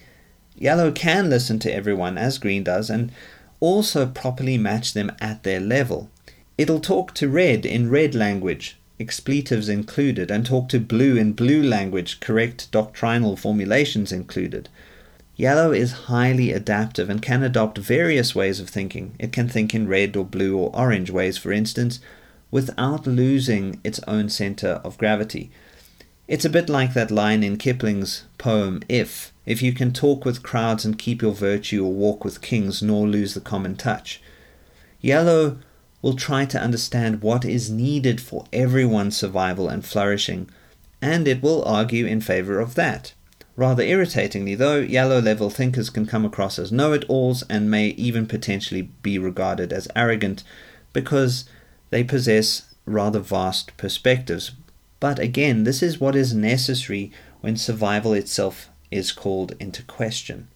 Yellow 0.55 0.91
can 0.91 1.29
listen 1.29 1.59
to 1.59 1.73
everyone 1.73 2.17
as 2.17 2.37
green 2.37 2.63
does 2.63 2.89
and 2.89 3.11
also 3.59 4.05
properly 4.07 4.57
match 4.57 4.93
them 4.93 5.11
at 5.19 5.43
their 5.43 5.59
level. 5.59 6.09
It'll 6.57 6.79
talk 6.79 7.13
to 7.15 7.29
red 7.29 7.65
in 7.65 7.89
red 7.89 8.15
language, 8.15 8.77
expletives 9.01 9.67
included, 9.67 10.31
and 10.31 10.45
talk 10.45 10.69
to 10.69 10.79
blue 10.79 11.17
in 11.17 11.33
blue 11.33 11.61
language, 11.61 12.19
correct 12.21 12.71
doctrinal 12.71 13.35
formulations 13.35 14.11
included. 14.11 14.69
Yellow 15.35 15.71
is 15.71 16.07
highly 16.07 16.51
adaptive 16.51 17.09
and 17.09 17.21
can 17.21 17.41
adopt 17.41 17.77
various 17.79 18.35
ways 18.35 18.59
of 18.59 18.69
thinking. 18.69 19.15
It 19.17 19.31
can 19.31 19.49
think 19.49 19.73
in 19.73 19.87
red 19.87 20.15
or 20.15 20.23
blue 20.23 20.55
or 20.57 20.69
orange 20.75 21.09
ways, 21.09 21.37
for 21.37 21.51
instance, 21.51 21.99
without 22.51 23.07
losing 23.07 23.81
its 23.83 23.99
own 24.07 24.29
center 24.29 24.79
of 24.83 24.97
gravity. 24.97 25.49
It's 26.27 26.45
a 26.45 26.49
bit 26.49 26.69
like 26.69 26.93
that 26.93 27.11
line 27.11 27.43
in 27.43 27.57
Kipling's 27.57 28.23
poem 28.37 28.83
If. 28.87 29.33
If 29.45 29.61
you 29.61 29.73
can 29.73 29.91
talk 29.91 30.23
with 30.23 30.43
crowds 30.43 30.85
and 30.85 30.97
keep 30.97 31.21
your 31.21 31.33
virtue 31.33 31.83
or 31.83 31.91
walk 31.91 32.23
with 32.23 32.41
kings 32.41 32.81
nor 32.81 33.07
lose 33.07 33.33
the 33.33 33.41
common 33.41 33.75
touch. 33.75 34.21
Yellow 35.01 35.57
will 36.01 36.15
try 36.15 36.45
to 36.45 36.61
understand 36.61 37.21
what 37.21 37.45
is 37.45 37.69
needed 37.69 38.19
for 38.19 38.45
everyone's 38.51 39.15
survival 39.15 39.69
and 39.69 39.85
flourishing, 39.85 40.49
and 41.01 41.27
it 41.27 41.41
will 41.41 41.63
argue 41.65 42.05
in 42.05 42.21
favor 42.21 42.59
of 42.59 42.75
that. 42.75 43.13
Rather 43.55 43.83
irritatingly, 43.83 44.55
though, 44.55 44.79
yellow 44.79 45.19
level 45.19 45.49
thinkers 45.49 45.89
can 45.89 46.05
come 46.05 46.25
across 46.25 46.57
as 46.57 46.71
know 46.71 46.93
it 46.93 47.05
alls 47.09 47.43
and 47.49 47.69
may 47.69 47.87
even 47.89 48.25
potentially 48.25 48.83
be 49.03 49.19
regarded 49.19 49.71
as 49.73 49.87
arrogant 49.95 50.43
because 50.93 51.45
they 51.89 52.03
possess 52.03 52.73
rather 52.85 53.19
vast 53.19 53.75
perspectives. 53.77 54.51
But 54.99 55.19
again, 55.19 55.63
this 55.63 55.83
is 55.83 55.99
what 55.99 56.15
is 56.15 56.33
necessary 56.33 57.11
when 57.41 57.57
survival 57.57 58.13
itself 58.13 58.69
is 58.89 59.11
called 59.11 59.55
into 59.59 59.83
question. 59.83 60.47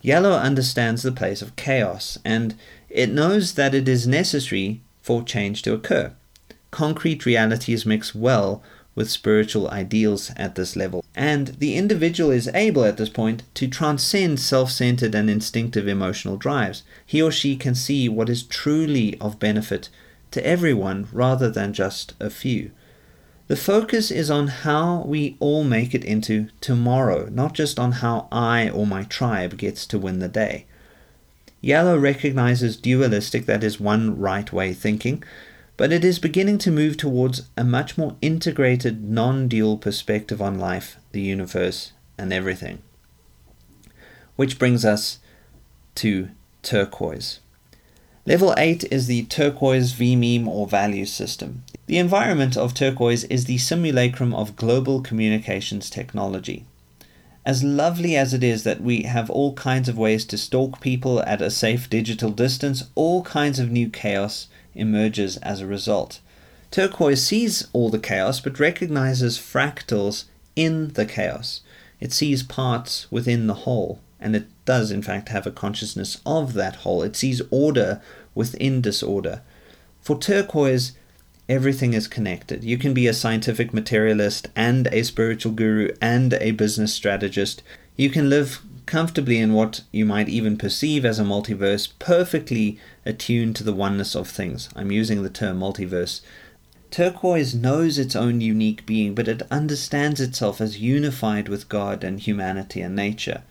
Yellow 0.00 0.32
understands 0.32 1.02
the 1.02 1.12
place 1.12 1.40
of 1.42 1.56
chaos 1.56 2.18
and 2.24 2.54
it 2.94 3.10
knows 3.10 3.54
that 3.54 3.74
it 3.74 3.88
is 3.88 4.06
necessary 4.06 4.80
for 5.02 5.24
change 5.24 5.62
to 5.62 5.74
occur. 5.74 6.12
Concrete 6.70 7.26
realities 7.26 7.84
mix 7.84 8.14
well 8.14 8.62
with 8.94 9.10
spiritual 9.10 9.68
ideals 9.68 10.30
at 10.36 10.54
this 10.54 10.76
level. 10.76 11.04
And 11.12 11.48
the 11.58 11.76
individual 11.76 12.30
is 12.30 12.48
able 12.54 12.84
at 12.84 12.96
this 12.96 13.08
point 13.08 13.42
to 13.54 13.66
transcend 13.66 14.38
self 14.38 14.70
centered 14.70 15.12
and 15.12 15.28
instinctive 15.28 15.88
emotional 15.88 16.36
drives. 16.36 16.84
He 17.04 17.20
or 17.20 17.32
she 17.32 17.56
can 17.56 17.74
see 17.74 18.08
what 18.08 18.28
is 18.28 18.44
truly 18.44 19.18
of 19.20 19.40
benefit 19.40 19.88
to 20.30 20.46
everyone 20.46 21.08
rather 21.12 21.50
than 21.50 21.72
just 21.72 22.14
a 22.20 22.30
few. 22.30 22.70
The 23.48 23.56
focus 23.56 24.12
is 24.12 24.30
on 24.30 24.46
how 24.46 25.02
we 25.02 25.36
all 25.40 25.64
make 25.64 25.96
it 25.96 26.04
into 26.04 26.48
tomorrow, 26.60 27.28
not 27.28 27.54
just 27.54 27.80
on 27.80 27.92
how 27.92 28.28
I 28.30 28.70
or 28.70 28.86
my 28.86 29.02
tribe 29.02 29.58
gets 29.58 29.84
to 29.88 29.98
win 29.98 30.20
the 30.20 30.28
day. 30.28 30.66
Yellow 31.64 31.96
recognizes 31.96 32.76
dualistic, 32.76 33.46
that 33.46 33.64
is, 33.64 33.80
one 33.80 34.20
right 34.20 34.52
way 34.52 34.74
thinking, 34.74 35.24
but 35.78 35.92
it 35.92 36.04
is 36.04 36.18
beginning 36.18 36.58
to 36.58 36.70
move 36.70 36.98
towards 36.98 37.48
a 37.56 37.64
much 37.64 37.96
more 37.96 38.16
integrated, 38.20 39.08
non 39.08 39.48
dual 39.48 39.78
perspective 39.78 40.42
on 40.42 40.58
life, 40.58 40.98
the 41.12 41.22
universe, 41.22 41.92
and 42.18 42.34
everything. 42.34 42.82
Which 44.36 44.58
brings 44.58 44.84
us 44.84 45.20
to 45.94 46.28
turquoise. 46.62 47.40
Level 48.26 48.52
8 48.58 48.84
is 48.92 49.06
the 49.06 49.24
turquoise 49.24 49.92
V 49.92 50.16
meme 50.16 50.46
or 50.46 50.66
value 50.66 51.06
system. 51.06 51.62
The 51.86 51.96
environment 51.96 52.58
of 52.58 52.74
turquoise 52.74 53.24
is 53.24 53.46
the 53.46 53.56
simulacrum 53.56 54.34
of 54.34 54.56
global 54.56 55.00
communications 55.00 55.88
technology. 55.88 56.66
As 57.46 57.62
lovely 57.62 58.16
as 58.16 58.32
it 58.32 58.42
is 58.42 58.62
that 58.64 58.80
we 58.80 59.02
have 59.02 59.28
all 59.28 59.52
kinds 59.52 59.88
of 59.88 59.98
ways 59.98 60.24
to 60.26 60.38
stalk 60.38 60.80
people 60.80 61.20
at 61.22 61.42
a 61.42 61.50
safe 61.50 61.90
digital 61.90 62.30
distance, 62.30 62.84
all 62.94 63.22
kinds 63.22 63.58
of 63.58 63.70
new 63.70 63.90
chaos 63.90 64.48
emerges 64.74 65.36
as 65.38 65.60
a 65.60 65.66
result. 65.66 66.20
Turquoise 66.70 67.22
sees 67.24 67.68
all 67.74 67.90
the 67.90 67.98
chaos 67.98 68.40
but 68.40 68.58
recognizes 68.58 69.38
fractals 69.38 70.24
in 70.56 70.94
the 70.94 71.04
chaos. 71.04 71.60
It 72.00 72.12
sees 72.12 72.42
parts 72.42 73.10
within 73.12 73.46
the 73.46 73.54
whole, 73.54 74.00
and 74.18 74.34
it 74.34 74.46
does, 74.64 74.90
in 74.90 75.02
fact, 75.02 75.28
have 75.28 75.46
a 75.46 75.50
consciousness 75.50 76.20
of 76.24 76.54
that 76.54 76.76
whole. 76.76 77.02
It 77.02 77.14
sees 77.14 77.42
order 77.50 78.00
within 78.34 78.80
disorder. 78.80 79.42
For 80.00 80.18
turquoise, 80.18 80.92
everything 81.48 81.92
is 81.92 82.08
connected. 82.08 82.64
You 82.64 82.78
can 82.78 82.94
be 82.94 83.06
a 83.06 83.14
scientific 83.14 83.74
materialist 83.74 84.48
and 84.56 84.86
a 84.88 85.02
spiritual 85.02 85.52
guru 85.52 85.90
and 86.00 86.34
a 86.34 86.52
business 86.52 86.94
strategist. 86.94 87.62
You 87.96 88.10
can 88.10 88.30
live 88.30 88.60
comfortably 88.86 89.38
in 89.38 89.52
what 89.52 89.82
you 89.92 90.04
might 90.04 90.28
even 90.28 90.56
perceive 90.56 91.04
as 91.04 91.18
a 91.18 91.24
multiverse, 91.24 91.92
perfectly 91.98 92.78
attuned 93.04 93.56
to 93.56 93.64
the 93.64 93.72
oneness 93.72 94.14
of 94.14 94.28
things. 94.28 94.68
I'm 94.76 94.92
using 94.92 95.22
the 95.22 95.30
term 95.30 95.60
multiverse. 95.60 96.20
Turquoise 96.90 97.54
knows 97.54 97.98
its 97.98 98.14
own 98.14 98.40
unique 98.40 98.86
being, 98.86 99.14
but 99.14 99.26
it 99.26 99.42
understands 99.50 100.20
itself 100.20 100.60
as 100.60 100.80
unified 100.80 101.48
with 101.48 101.68
God 101.68 102.04
and 102.04 102.20
humanity 102.20 102.80
and 102.80 102.94
nature. 102.94 103.42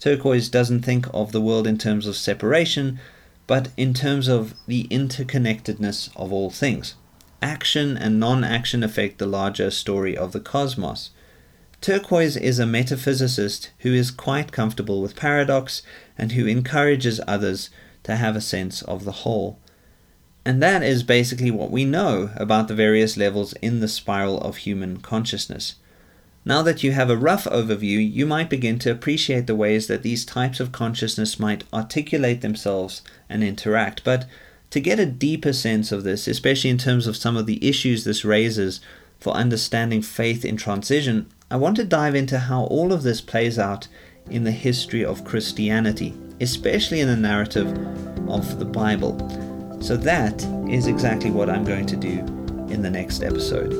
Turquoise 0.00 0.48
doesn't 0.48 0.82
think 0.82 1.06
of 1.14 1.32
the 1.32 1.40
world 1.40 1.66
in 1.66 1.78
terms 1.78 2.06
of 2.06 2.16
separation, 2.16 2.98
but 3.46 3.68
in 3.76 3.94
terms 3.94 4.28
of 4.28 4.54
the 4.66 4.84
interconnectedness 4.88 6.10
of 6.16 6.32
all 6.32 6.50
things. 6.50 6.94
Action 7.40 7.96
and 7.96 8.18
non 8.18 8.42
action 8.42 8.82
affect 8.82 9.18
the 9.18 9.26
larger 9.26 9.70
story 9.70 10.16
of 10.16 10.32
the 10.32 10.40
cosmos. 10.40 11.10
Turquoise 11.80 12.36
is 12.36 12.58
a 12.58 12.64
metaphysicist 12.64 13.68
who 13.80 13.94
is 13.94 14.10
quite 14.10 14.50
comfortable 14.50 15.00
with 15.00 15.14
paradox 15.14 15.82
and 16.16 16.32
who 16.32 16.46
encourages 16.46 17.20
others 17.28 17.70
to 18.02 18.16
have 18.16 18.34
a 18.34 18.40
sense 18.40 18.82
of 18.82 19.04
the 19.04 19.22
whole. 19.22 19.58
And 20.44 20.62
that 20.62 20.82
is 20.82 21.02
basically 21.02 21.50
what 21.50 21.70
we 21.70 21.84
know 21.84 22.30
about 22.36 22.66
the 22.66 22.74
various 22.74 23.16
levels 23.16 23.52
in 23.62 23.80
the 23.80 23.86
spiral 23.86 24.40
of 24.40 24.58
human 24.58 24.96
consciousness. 24.96 25.76
Now 26.44 26.62
that 26.62 26.82
you 26.82 26.92
have 26.92 27.10
a 27.10 27.16
rough 27.16 27.44
overview, 27.44 28.12
you 28.12 28.24
might 28.24 28.48
begin 28.48 28.78
to 28.80 28.90
appreciate 28.90 29.46
the 29.46 29.54
ways 29.54 29.86
that 29.86 30.02
these 30.02 30.24
types 30.24 30.58
of 30.58 30.72
consciousness 30.72 31.38
might 31.38 31.64
articulate 31.72 32.40
themselves 32.40 33.02
and 33.28 33.44
interact. 33.44 34.02
But 34.02 34.26
to 34.70 34.80
get 34.80 35.00
a 35.00 35.06
deeper 35.06 35.52
sense 35.52 35.92
of 35.92 36.04
this, 36.04 36.26
especially 36.26 36.70
in 36.70 36.78
terms 36.78 37.06
of 37.06 37.16
some 37.16 37.36
of 37.36 37.46
the 37.46 37.66
issues 37.66 38.04
this 38.04 38.24
raises 38.24 38.80
for 39.18 39.32
understanding 39.32 40.02
faith 40.02 40.44
in 40.44 40.56
transition, 40.56 41.26
I 41.50 41.56
want 41.56 41.76
to 41.76 41.84
dive 41.84 42.14
into 42.14 42.38
how 42.38 42.64
all 42.64 42.92
of 42.92 43.02
this 43.02 43.20
plays 43.20 43.58
out 43.58 43.88
in 44.30 44.44
the 44.44 44.52
history 44.52 45.04
of 45.04 45.24
Christianity, 45.24 46.14
especially 46.40 47.00
in 47.00 47.08
the 47.08 47.16
narrative 47.16 47.68
of 48.28 48.58
the 48.58 48.64
Bible. 48.64 49.16
So, 49.80 49.96
that 49.96 50.44
is 50.68 50.86
exactly 50.86 51.30
what 51.30 51.48
I'm 51.48 51.64
going 51.64 51.86
to 51.86 51.96
do 51.96 52.18
in 52.68 52.82
the 52.82 52.90
next 52.90 53.22
episode. 53.22 53.72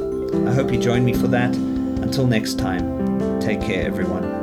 I 0.49 0.55
hope 0.55 0.73
you 0.73 0.79
join 0.79 1.05
me 1.05 1.13
for 1.13 1.29
that. 1.29 1.55
Until 1.55 2.27
next 2.27 2.59
time, 2.59 2.99
Take 3.41 3.63
care, 3.63 3.87
everyone. 3.87 4.38